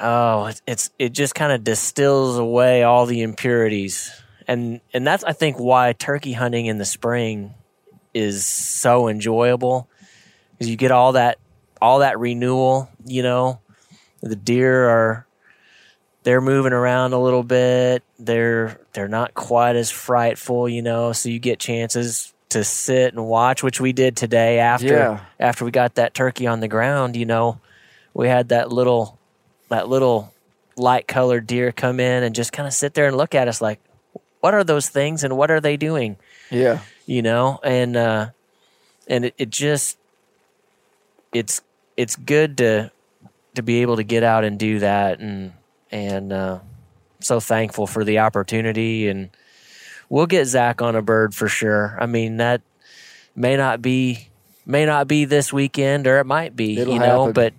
[0.00, 4.12] oh, it's, it's it just kind of distills away all the impurities.
[4.46, 7.54] And, and that's, I think, why turkey hunting in the spring
[8.12, 9.88] is so enjoyable
[10.52, 11.38] because you get all that,
[11.80, 13.60] all that renewal, you know,
[14.22, 15.26] the deer are,
[16.22, 18.02] they're moving around a little bit.
[18.18, 21.12] They're they're not quite as frightful, you know.
[21.12, 25.20] So you get chances to sit and watch, which we did today after Yeah.
[25.38, 27.14] after we got that turkey on the ground.
[27.16, 27.60] You know,
[28.14, 29.13] we had that little
[29.68, 30.32] that little
[30.76, 33.60] light colored deer come in and just kind of sit there and look at us
[33.60, 33.80] like,
[34.40, 36.16] what are those things and what are they doing?
[36.50, 38.28] yeah you know and uh
[39.08, 39.98] and it, it just
[41.32, 41.62] it's
[41.96, 42.90] it's good to
[43.54, 45.52] to be able to get out and do that and
[45.90, 46.58] and uh
[47.20, 49.30] so thankful for the opportunity and
[50.08, 51.96] we'll get Zach on a bird for sure.
[51.98, 52.60] I mean that
[53.34, 54.28] may not be
[54.66, 57.32] may not be this weekend or it might be, It'll you know, happen.
[57.32, 57.52] but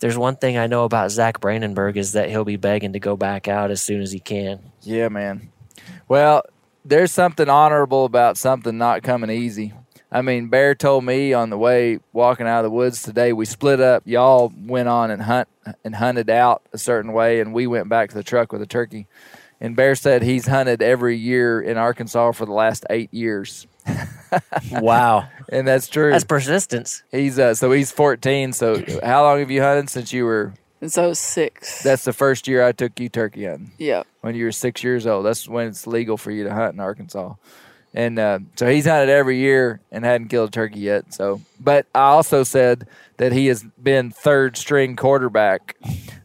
[0.00, 3.16] there's one thing I know about Zach Brandenburg is that he'll be begging to go
[3.16, 4.72] back out as soon as he can.
[4.82, 5.50] Yeah, man.
[6.06, 6.42] Well,
[6.84, 9.74] there's something honorable about something not coming easy.
[10.10, 13.44] I mean, Bear told me on the way walking out of the woods today, we
[13.44, 14.04] split up.
[14.06, 15.48] Y'all went on and hunt
[15.84, 18.66] and hunted out a certain way, and we went back to the truck with a
[18.66, 19.06] turkey.
[19.60, 23.66] And Bear said he's hunted every year in Arkansas for the last eight years,
[24.72, 25.28] Wow.
[25.50, 26.10] and that's true.
[26.10, 27.02] That's persistence.
[27.10, 28.52] he's uh, so he's 14.
[28.52, 30.52] So how long have you hunted since you were?
[30.80, 31.82] Since I was six.
[31.82, 33.72] That's the first year I took you turkey hunting.
[33.78, 34.04] yeah.
[34.20, 35.26] when you were six years old.
[35.26, 37.34] That's when it's legal for you to hunt in Arkansas.
[37.94, 41.12] And uh, so he's hunted every year and hadn't killed a turkey yet.
[41.12, 42.86] So, but I also said
[43.16, 45.74] that he has been third string quarterback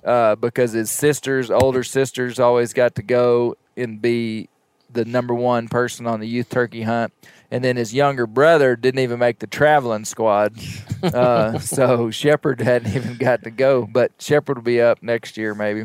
[0.03, 4.49] uh, because his sisters, older sisters, always got to go and be
[4.91, 7.11] the number one person on the youth turkey hunt.
[7.54, 10.56] And then his younger brother didn't even make the traveling squad.
[11.04, 13.86] Uh, so Shepard hadn't even got to go.
[13.86, 15.84] But Shepard will be up next year, maybe.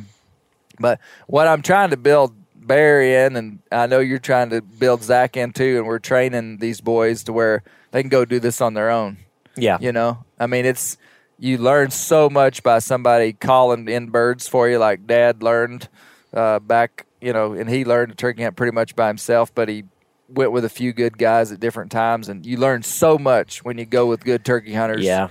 [0.78, 5.02] But what I'm trying to build Barry in, and I know you're trying to build
[5.02, 8.60] Zach in too, and we're training these boys to where they can go do this
[8.60, 9.16] on their own.
[9.56, 9.78] Yeah.
[9.80, 10.98] You know, I mean, it's
[11.36, 15.88] you learn so much by somebody calling in birds for you, like Dad learned
[16.32, 17.06] uh, back.
[17.20, 19.82] You know, and he learned to turkey hunt pretty much by himself, but he
[20.28, 23.78] went with a few good guys at different times, and you learn so much when
[23.78, 25.04] you go with good turkey hunters.
[25.04, 25.28] Yeah.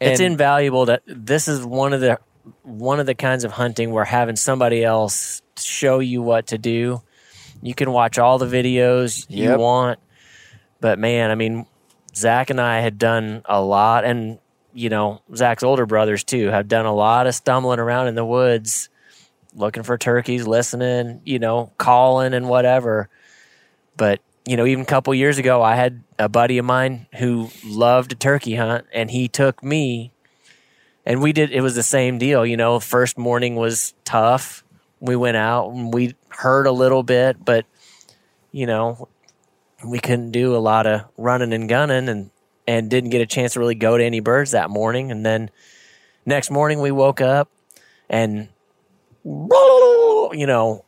[0.00, 2.18] it's invaluable that this is one of the
[2.62, 7.02] one of the kinds of hunting where having somebody else show you what to do.
[7.62, 9.58] You can watch all the videos you Yep.
[9.58, 9.98] want,
[10.80, 11.66] but man, I mean,
[12.14, 14.38] Zach and I had done a lot, and
[14.72, 18.24] you know, Zach's older brothers too have done a lot of stumbling around in the
[18.26, 18.90] woods,
[19.54, 23.08] looking for turkeys, listening, you know, calling and whatever.
[23.96, 27.50] But you know, even a couple years ago, I had a buddy of mine who
[27.64, 30.12] loved to turkey hunt, and he took me,
[31.04, 31.50] and we did.
[31.50, 32.46] It was the same deal.
[32.46, 34.64] You know, first morning was tough,
[35.00, 37.66] we went out and we hurt a little bit, but
[38.52, 39.08] you know,
[39.84, 42.30] we couldn't do a lot of running and gunning and
[42.66, 45.10] and didn't get a chance to really go to any birds that morning.
[45.10, 45.50] And then
[46.24, 47.48] next morning we woke up
[48.08, 48.48] and
[49.24, 50.84] you know,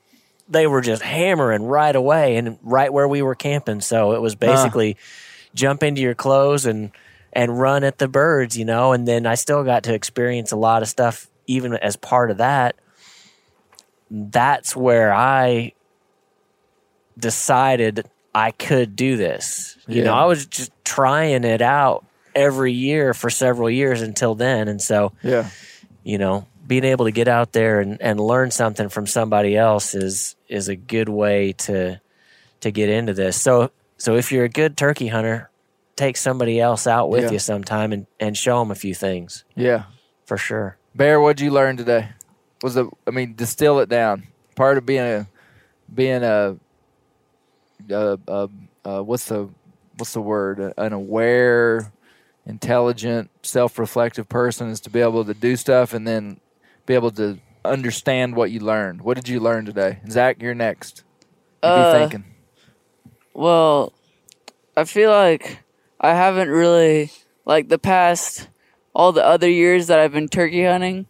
[0.48, 3.80] they were just hammering right away and right where we were camping.
[3.80, 4.52] So it was uh-huh.
[4.52, 4.96] basically
[5.54, 6.90] jump into your clothes and
[7.32, 8.92] and run at the birds, you know.
[8.92, 12.38] And then I still got to experience a lot of stuff even as part of
[12.38, 12.76] that.
[14.10, 15.72] That's where I
[17.18, 19.76] decided I could do this.
[19.86, 24.68] You know, I was just trying it out every year for several years until then.
[24.68, 25.48] And so, Yeah.
[26.04, 29.94] you know, being able to get out there and, and learn something from somebody else
[29.94, 32.00] is is a good way to
[32.60, 33.40] to get into this.
[33.40, 35.50] So so if you're a good turkey hunter,
[35.96, 37.30] take somebody else out with Yeah.
[37.32, 39.84] you sometime and, and show them a few things Yeah.
[40.26, 40.76] for sure.
[40.94, 42.10] Bear, what'd you learn today?
[42.62, 44.24] Was the I mean, distill it down.
[44.54, 45.26] Part of being a
[45.92, 46.56] being a
[47.90, 48.46] uh, uh,
[48.84, 49.48] uh, what's the
[49.96, 50.74] what's the word?
[50.76, 51.92] An aware,
[52.46, 56.40] intelligent, self-reflective person is to be able to do stuff and then
[56.88, 59.02] be able to understand what you learned.
[59.02, 60.40] What did you learn today, Zach?
[60.40, 61.04] You're next.
[61.62, 62.24] You Uh, be thinking.
[63.34, 63.92] Well,
[64.76, 65.60] I feel like
[66.00, 67.12] I haven't really
[67.44, 68.48] like the past
[68.94, 71.06] all the other years that I've been turkey hunting.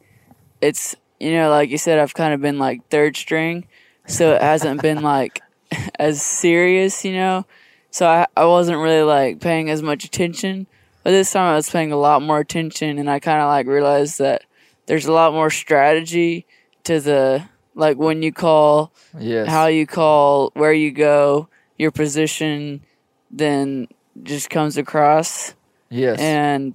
[0.61, 3.67] It's you know, like you said, I've kind of been like third string,
[4.07, 5.41] so it hasn't been like
[5.99, 7.47] as serious, you know.
[7.93, 10.67] So I I wasn't really like paying as much attention.
[11.05, 13.69] But this time I was paying a lot more attention, and I kind of like
[13.69, 14.43] realized that
[14.89, 16.47] there's a lot more strategy
[16.85, 19.47] to the like when you call Yes.
[19.49, 22.83] how you call, where you go, your position,
[23.31, 23.87] then
[24.23, 25.55] just comes across.
[25.91, 26.19] yes.
[26.19, 26.75] And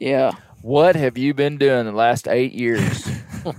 [0.00, 0.32] yeah,
[0.62, 3.06] What have you been doing the last eight years?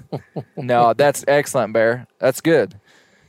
[0.58, 2.08] no, that's excellent, Bear.
[2.20, 2.80] That's good.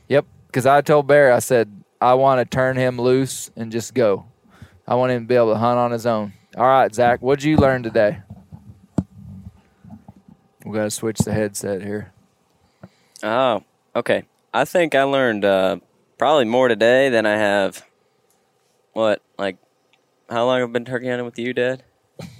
[0.07, 0.25] Yep.
[0.47, 4.25] Because I told Bear, I said, I want to turn him loose and just go.
[4.87, 6.33] I want him to be able to hunt on his own.
[6.55, 8.19] All right, Zach, what'd you learn today?
[10.67, 12.11] We got to switch the headset here.
[13.23, 13.63] Oh,
[13.95, 14.25] okay.
[14.53, 15.77] I think I learned uh,
[16.17, 17.85] probably more today than I have.
[18.91, 19.57] What, like,
[20.29, 21.83] how long I've been turkey hunting with you, Dad?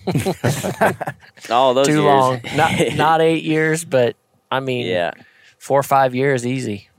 [1.50, 2.04] All those Too years.
[2.04, 2.42] long.
[2.56, 4.16] Not not eight years, but
[4.52, 5.12] I mean yeah.
[5.58, 6.90] four or five years easy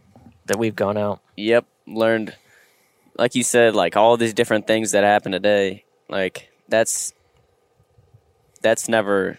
[0.47, 1.20] that we've gone out.
[1.37, 1.66] Yep.
[1.87, 2.37] Learned,
[3.18, 5.85] like you said, like all these different things that happen today.
[6.09, 7.12] Like that's
[8.62, 9.39] that's never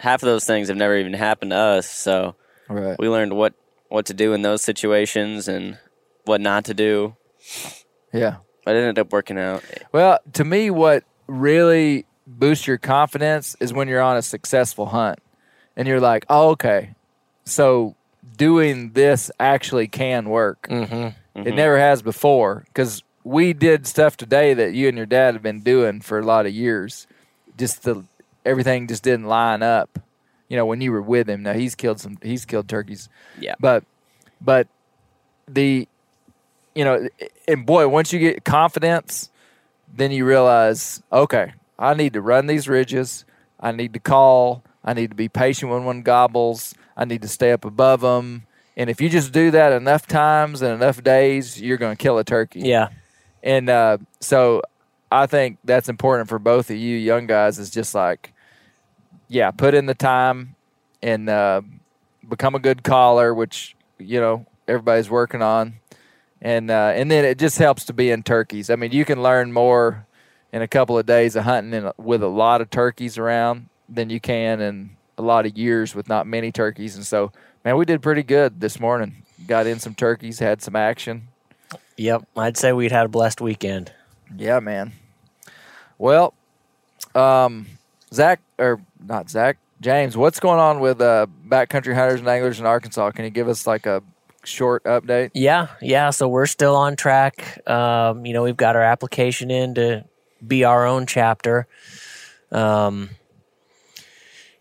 [0.00, 1.88] half of those things have never even happened to us.
[1.88, 2.34] So
[2.68, 2.96] Right.
[2.98, 3.54] we learned what
[3.88, 5.76] what to do in those situations and
[6.24, 7.16] what not to do.
[8.12, 8.36] Yeah.
[8.64, 9.64] But it ended up working out.
[9.92, 15.18] Well, to me, what really boosts your confidence is when you're on a successful hunt
[15.76, 16.94] and you're like, oh, okay,
[17.44, 17.96] so
[18.36, 20.68] doing this actually can work.
[20.70, 21.46] Mm-hmm.
[21.48, 25.42] It never has before because we did stuff today that you and your dad have
[25.42, 27.06] been doing for a lot of years.
[27.58, 28.04] Just the
[28.50, 29.98] everything just didn't line up.
[30.48, 31.44] You know, when you were with him.
[31.44, 32.18] Now he's killed some.
[32.22, 33.08] He's killed turkeys.
[33.38, 33.54] Yeah.
[33.60, 33.84] But,
[34.40, 34.66] but
[35.46, 35.86] the,
[36.74, 37.08] you know,
[37.46, 39.30] and boy, once you get confidence,
[39.94, 43.24] then you realize, okay, I need to run these ridges.
[43.60, 44.64] I need to call.
[44.84, 46.74] I need to be patient when one gobbles.
[46.96, 48.46] I need to stay up above them.
[48.76, 52.18] And if you just do that enough times and enough days, you're going to kill
[52.18, 52.60] a turkey.
[52.60, 52.88] Yeah.
[53.42, 54.62] And uh, so
[55.12, 58.32] I think that's important for both of you young guys is just like,
[59.30, 60.56] yeah, put in the time
[61.02, 61.62] and uh,
[62.28, 65.74] become a good caller, which, you know, everybody's working on.
[66.42, 68.70] And uh, and then it just helps to be in turkeys.
[68.70, 70.06] I mean, you can learn more
[70.52, 74.10] in a couple of days of hunting in, with a lot of turkeys around than
[74.10, 76.96] you can in a lot of years with not many turkeys.
[76.96, 77.30] And so,
[77.64, 79.22] man, we did pretty good this morning.
[79.46, 81.28] Got in some turkeys, had some action.
[81.98, 82.26] Yep.
[82.36, 83.92] I'd say we'd had a blessed weekend.
[84.34, 84.92] Yeah, man.
[85.98, 86.32] Well,
[87.14, 87.66] um,
[88.12, 92.66] Zach or not Zach, James, what's going on with uh, backcountry hunters and anglers in
[92.66, 93.12] Arkansas?
[93.12, 94.02] Can you give us like a
[94.44, 95.30] short update?
[95.34, 96.10] Yeah, yeah.
[96.10, 97.66] So we're still on track.
[97.68, 100.04] Um, you know, we've got our application in to
[100.46, 101.66] be our own chapter.
[102.52, 103.10] Um,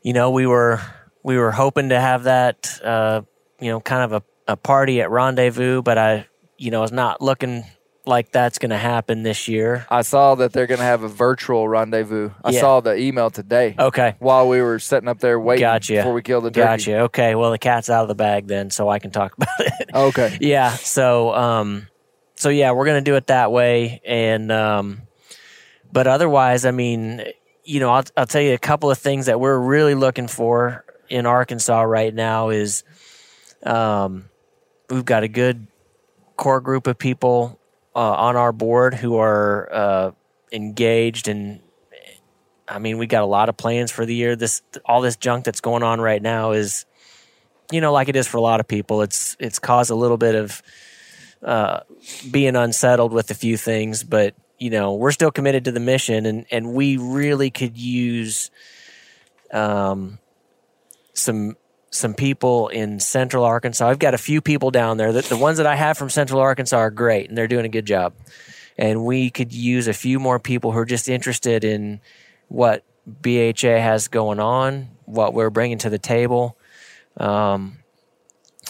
[0.01, 0.79] you know, we were
[1.23, 3.21] we were hoping to have that, uh,
[3.59, 6.27] you know, kind of a, a party at Rendezvous, but I,
[6.57, 7.65] you know, it's not looking
[8.09, 9.85] like that's going to happen this year.
[9.89, 12.31] I saw that they're going to have a virtual rendezvous.
[12.43, 12.59] I Yeah.
[12.59, 14.15] saw the email today Okay.
[14.19, 15.93] while we were sitting up there waiting Gotcha.
[15.93, 16.67] before we killed the turkey.
[16.83, 16.99] Gotcha.
[17.01, 17.35] Okay.
[17.35, 19.89] Well, the cat's out of the bag then, so I can talk about it.
[19.93, 20.37] Okay.
[20.41, 21.87] yeah so um
[22.35, 25.01] so yeah we're gonna do it that way and um
[25.91, 27.23] but otherwise i mean
[27.63, 30.85] you know I'll, I'll tell you a couple of things that we're really looking for
[31.09, 32.83] in arkansas right now is
[33.63, 34.29] Um,
[34.89, 35.67] we've got a good
[36.37, 37.58] core group of people
[37.99, 40.11] uh, on our board who are uh,
[40.53, 41.59] engaged and
[42.65, 44.37] I mean we got a lot of plans for the year.
[44.37, 46.85] This all this junk that's going on right now is
[47.73, 49.01] you know like it is for a lot of people.
[49.01, 50.63] It's it's caused a little bit of
[51.43, 51.81] uh,
[52.31, 56.25] being unsettled with a few things, but you know we're still committed to the mission
[56.25, 58.49] and and we really could use
[59.51, 60.19] um
[61.13, 61.57] some
[61.91, 63.87] some people in central arkansas.
[63.87, 65.11] I've got a few people down there.
[65.11, 67.69] That the ones that i have from central arkansas are great and they're doing a
[67.69, 68.13] good job.
[68.77, 71.99] And we could use a few more people who are just interested in
[72.47, 76.55] what bha has going on what we're bringing to the table
[77.17, 77.79] um,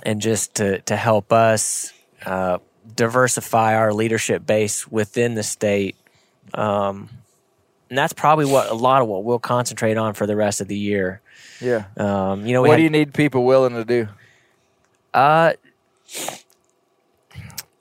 [0.04, 1.92] and just to, to help us
[2.26, 2.60] uh,
[2.96, 5.98] diversify our leadership base within the state.
[6.54, 7.10] Um,
[7.90, 10.68] and that's probably what a lot of what we'll concentrate on for the rest of
[10.68, 11.22] the year
[11.62, 11.86] Yeah.
[11.98, 14.08] um, you know what had- do you need people willing to do?
[15.14, 15.54] uh,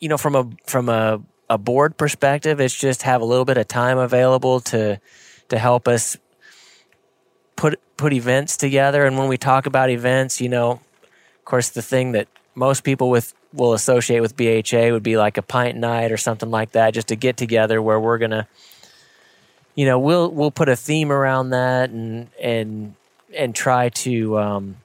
[0.01, 1.21] you know, from a from a,
[1.51, 5.01] a board perspective, it's just have a little bit of time available to
[5.49, 6.17] to help us
[7.57, 9.05] put put events together.
[9.05, 13.11] And when we talk about events, you know, of course, the thing that most people
[13.11, 16.95] with will associate with BHA would be like a pint night or something like that,
[16.95, 18.47] just to get together where we're gonna,
[19.75, 22.95] you know, we'll we'll put a theme around that and and
[23.39, 24.77] and try to um,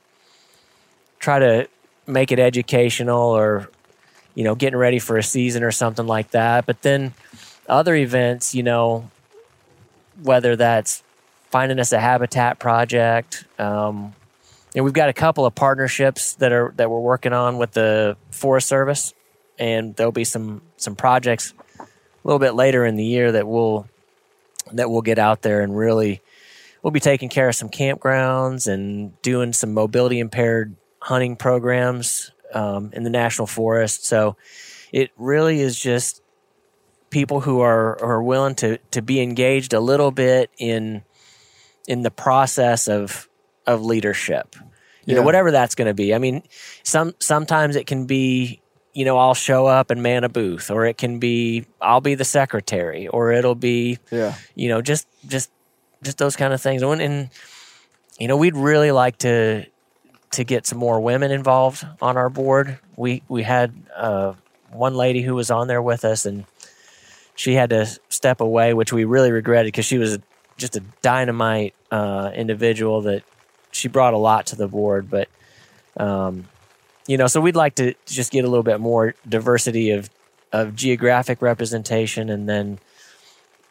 [1.20, 1.68] try to
[2.08, 3.70] make it educational or
[4.36, 6.66] you know getting ready for a season or something like that.
[6.66, 7.14] But then
[7.68, 9.10] other events you know
[10.22, 11.04] whether that's
[11.50, 14.14] finding us a habitat project um,
[14.76, 18.18] and we've got a couple of partnerships that are that we're working on with the
[18.32, 19.14] forest service
[19.58, 21.86] and there'll be some some projects a
[22.24, 23.88] little bit later in the year that we'll
[24.72, 26.22] that we'll get out there and really
[26.84, 32.92] we'll be taking care of some campgrounds and doing some mobility impaired hunting programs um,
[32.94, 34.06] in the national forest.
[34.06, 34.38] So
[34.92, 36.22] it really is just
[37.10, 41.04] people who are are willing to to be engaged a little bit in
[41.88, 43.28] in the process of
[43.66, 44.56] of leadership.
[45.06, 46.14] You know, whatever that's going to be.
[46.14, 46.44] I mean,
[46.84, 48.62] some sometimes it can be
[48.94, 52.16] you know I'll show up and man a booth, or it can be I'll be
[52.16, 54.36] the secretary, or it'll be Yeah.
[54.56, 55.52] you know just just
[56.04, 56.82] just those kind of things.
[56.82, 57.30] And, and
[58.20, 59.66] you know we'd really like to
[60.32, 62.80] to get some more women involved on our board.
[62.96, 64.34] We we had uh,
[64.72, 66.46] one lady who was on there with us and
[67.36, 70.20] she had to step away which we really regretted because she was
[70.58, 73.24] just a dynamite uh, individual that
[73.72, 75.10] she brought a lot to the board.
[75.10, 75.30] But
[75.98, 76.46] um,
[77.08, 80.10] you know so we'd like to just get a little bit more diversity of
[80.52, 82.80] of geographic representation and then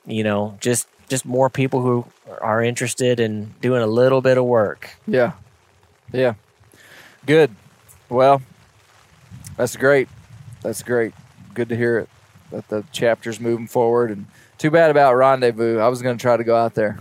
[0.04, 2.06] you know just just more people who
[2.40, 5.32] are interested in doing a little bit of work Yeah.
[6.10, 6.34] Yeah.
[7.26, 7.50] Good.
[8.08, 8.40] Well,
[9.58, 10.08] that's great.
[10.62, 11.12] That's great.
[11.54, 12.08] Good to hear it.
[12.50, 14.10] That the chapter's moving forward.
[14.10, 14.24] And
[14.56, 15.78] too bad about rendezvous.
[15.78, 16.98] I was going to try to go out there.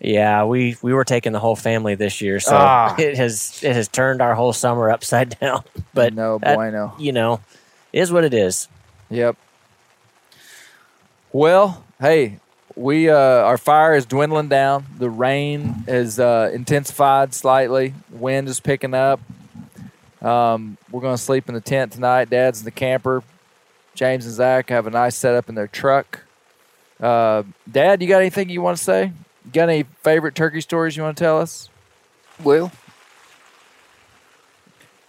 [0.00, 2.94] yeah we we were taking the whole family this year so Ah.
[2.98, 5.62] it has it has turned our whole summer upside down
[5.94, 6.92] but no that, bueno.
[6.98, 7.40] you know
[7.92, 8.68] is what it is
[9.08, 9.36] Yep.
[11.32, 12.40] Well, hey,
[12.76, 14.86] we uh, our fire is dwindling down.
[14.98, 17.94] The rain has uh, intensified slightly.
[18.10, 19.20] Wind is picking up.
[20.20, 22.30] Um, we're going to sleep in the tent tonight.
[22.30, 23.22] Dad's in the camper.
[23.94, 26.20] James and Zach have a nice setup in their truck.
[27.00, 29.12] Uh, Dad, you got anything you want to say?
[29.44, 31.70] You got any favorite turkey stories you want to tell us?
[32.42, 32.72] Well,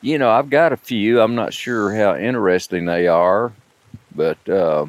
[0.02, 1.20] you know, I've got a few.
[1.20, 3.52] I'm not sure how interesting they are,
[4.16, 4.86] but uh,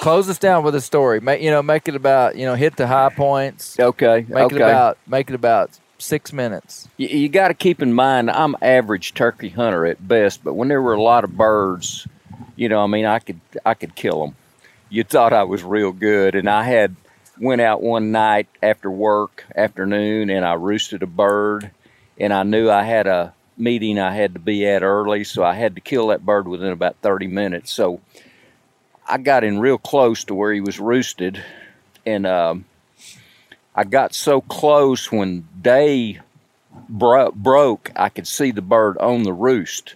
[0.00, 1.20] Close us down with a story.
[1.20, 3.78] Make you know, make it about you know, hit the high points.
[3.78, 4.56] okay, Make okay.
[4.56, 6.88] it about make it about six minutes.
[6.98, 10.68] you, you got to keep in mind I'm average turkey hunter at best, but when
[10.68, 12.06] there were a lot of birds,
[12.54, 14.36] you know, I mean, I could I could kill them.
[14.88, 16.94] You thought I was real good, and I had
[17.40, 21.70] went out one night after work afternoon, and I roosted a bird,
[22.18, 25.54] and I knew I had a meeting I had to be at early, so I
[25.54, 27.72] had to kill that bird within about 30 minutes.
[27.72, 28.00] So
[29.08, 31.42] I got in real close to where he was roosted,
[32.04, 32.64] and um,
[33.74, 36.20] I got so close when day
[36.88, 39.94] bro- broke, I could see the bird on the roost.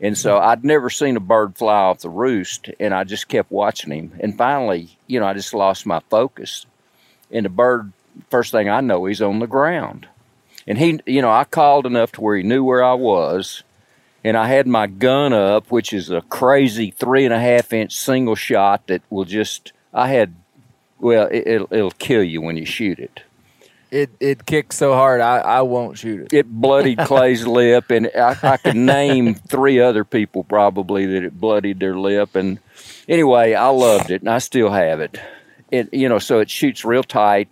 [0.00, 3.50] And so I'd never seen a bird fly off the roost, and I just kept
[3.50, 4.12] watching him.
[4.20, 6.66] And finally, you know, I just lost my focus.
[7.32, 7.92] And the bird,
[8.30, 10.06] first thing I know, he's on the ground.
[10.66, 13.64] And he, you know, I called enough to where he knew where I was.
[14.24, 17.96] And I had my gun up, which is a crazy three and a half inch
[17.96, 20.34] single shot that will just, I had,
[20.98, 23.22] well, it, it'll, it'll kill you when you shoot it.
[23.90, 26.32] It it kicks so hard, I, I won't shoot it.
[26.34, 31.40] it bloodied Clay's lip, and I, I could name three other people probably that it
[31.40, 32.36] bloodied their lip.
[32.36, 32.58] And
[33.08, 35.18] anyway, I loved it, and I still have it.
[35.70, 37.48] It you know, so it shoots real tight,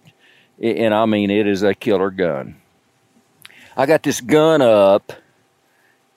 [0.61, 2.57] and I mean, it is a killer gun.
[3.75, 5.13] I got this gun up,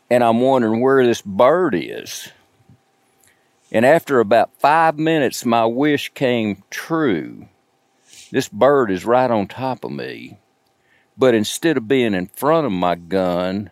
[0.10, 2.32] and I'm wondering where this bird is.
[3.72, 7.48] And after about five minutes, my wish came true.
[8.32, 10.40] This bird is right on top of me
[11.20, 13.70] but instead of being in front of my gun,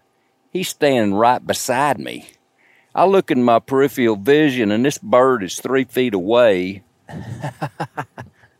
[0.52, 2.28] he's standing right beside me.
[2.94, 6.84] I look in my peripheral vision, and this bird is three feet away.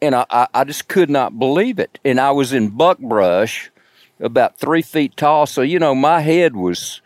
[0.02, 2.00] and I, I, I just could not believe it.
[2.06, 3.70] And I was in buckbrush,
[4.22, 5.48] about three feet tall.
[5.48, 7.02] So, you know, my head was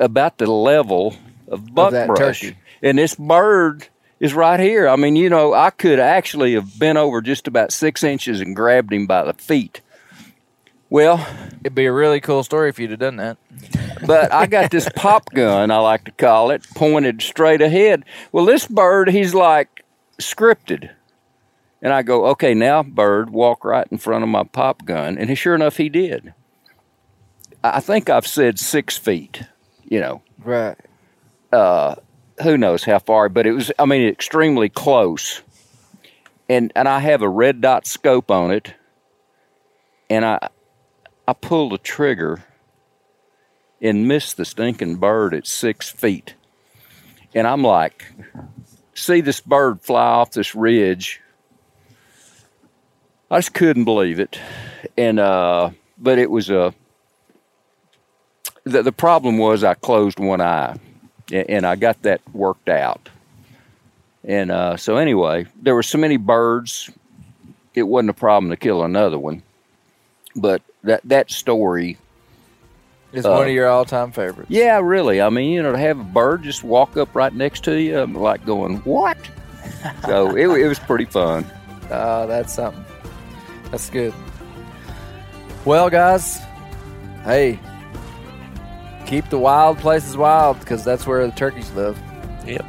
[0.00, 1.16] about the level
[1.48, 2.52] of Of buckbrush.
[2.82, 3.88] And this bird
[4.20, 4.88] is right here.
[4.88, 8.54] I mean, you know, I could actually have bent over just about six inches and
[8.56, 9.80] grabbed him by the feet.
[10.88, 11.26] Well,
[11.64, 13.38] It'd be a really cool story if you'd have done that.
[14.06, 18.04] but I got this pop gun, I like to call it, pointed straight ahead.
[18.30, 19.84] Well, this bird, he's like
[20.20, 20.90] scripted.
[21.82, 25.18] And I go, okay, now, bird, walk right in front of my pop gun.
[25.18, 26.32] And sure enough, he did.
[27.64, 29.42] I I think I've said six feet,
[29.88, 30.76] you know, Right.
[31.52, 31.96] Uh,
[32.42, 35.42] who knows how far, but it was, I mean, extremely close.
[36.48, 38.74] And, and I have a red dot scope on it.
[40.08, 40.48] And I,
[41.26, 42.44] I pulled the trigger
[43.80, 46.34] and missed the stinking bird at six feet.
[47.34, 48.06] And I'm like,
[48.94, 51.20] see this bird fly off this ridge.
[53.30, 54.38] I just couldn't believe it.
[54.96, 56.72] And, uh, but it was a,
[58.66, 60.76] the, the problem was I closed one eye
[61.32, 63.08] a- and I got that worked out.
[64.24, 66.90] And uh, so, anyway, there were so many birds,
[67.74, 69.42] it wasn't a problem to kill another one.
[70.34, 71.96] But that that story,
[73.12, 74.50] is Uh, one of your all time favorites.
[74.50, 75.22] yeah, really.
[75.22, 77.98] I mean, you know, to have a bird just walk up right next to you,
[77.98, 79.16] I'm like going, what?
[80.04, 81.44] so it, it was pretty fun.
[81.90, 82.84] Uh, that's something.
[83.70, 84.12] That's good.
[85.64, 86.38] Well, guys,
[87.24, 87.58] hey,
[89.06, 91.98] keep the wild places wild because that's where the turkeys live.
[92.46, 92.64] Yep.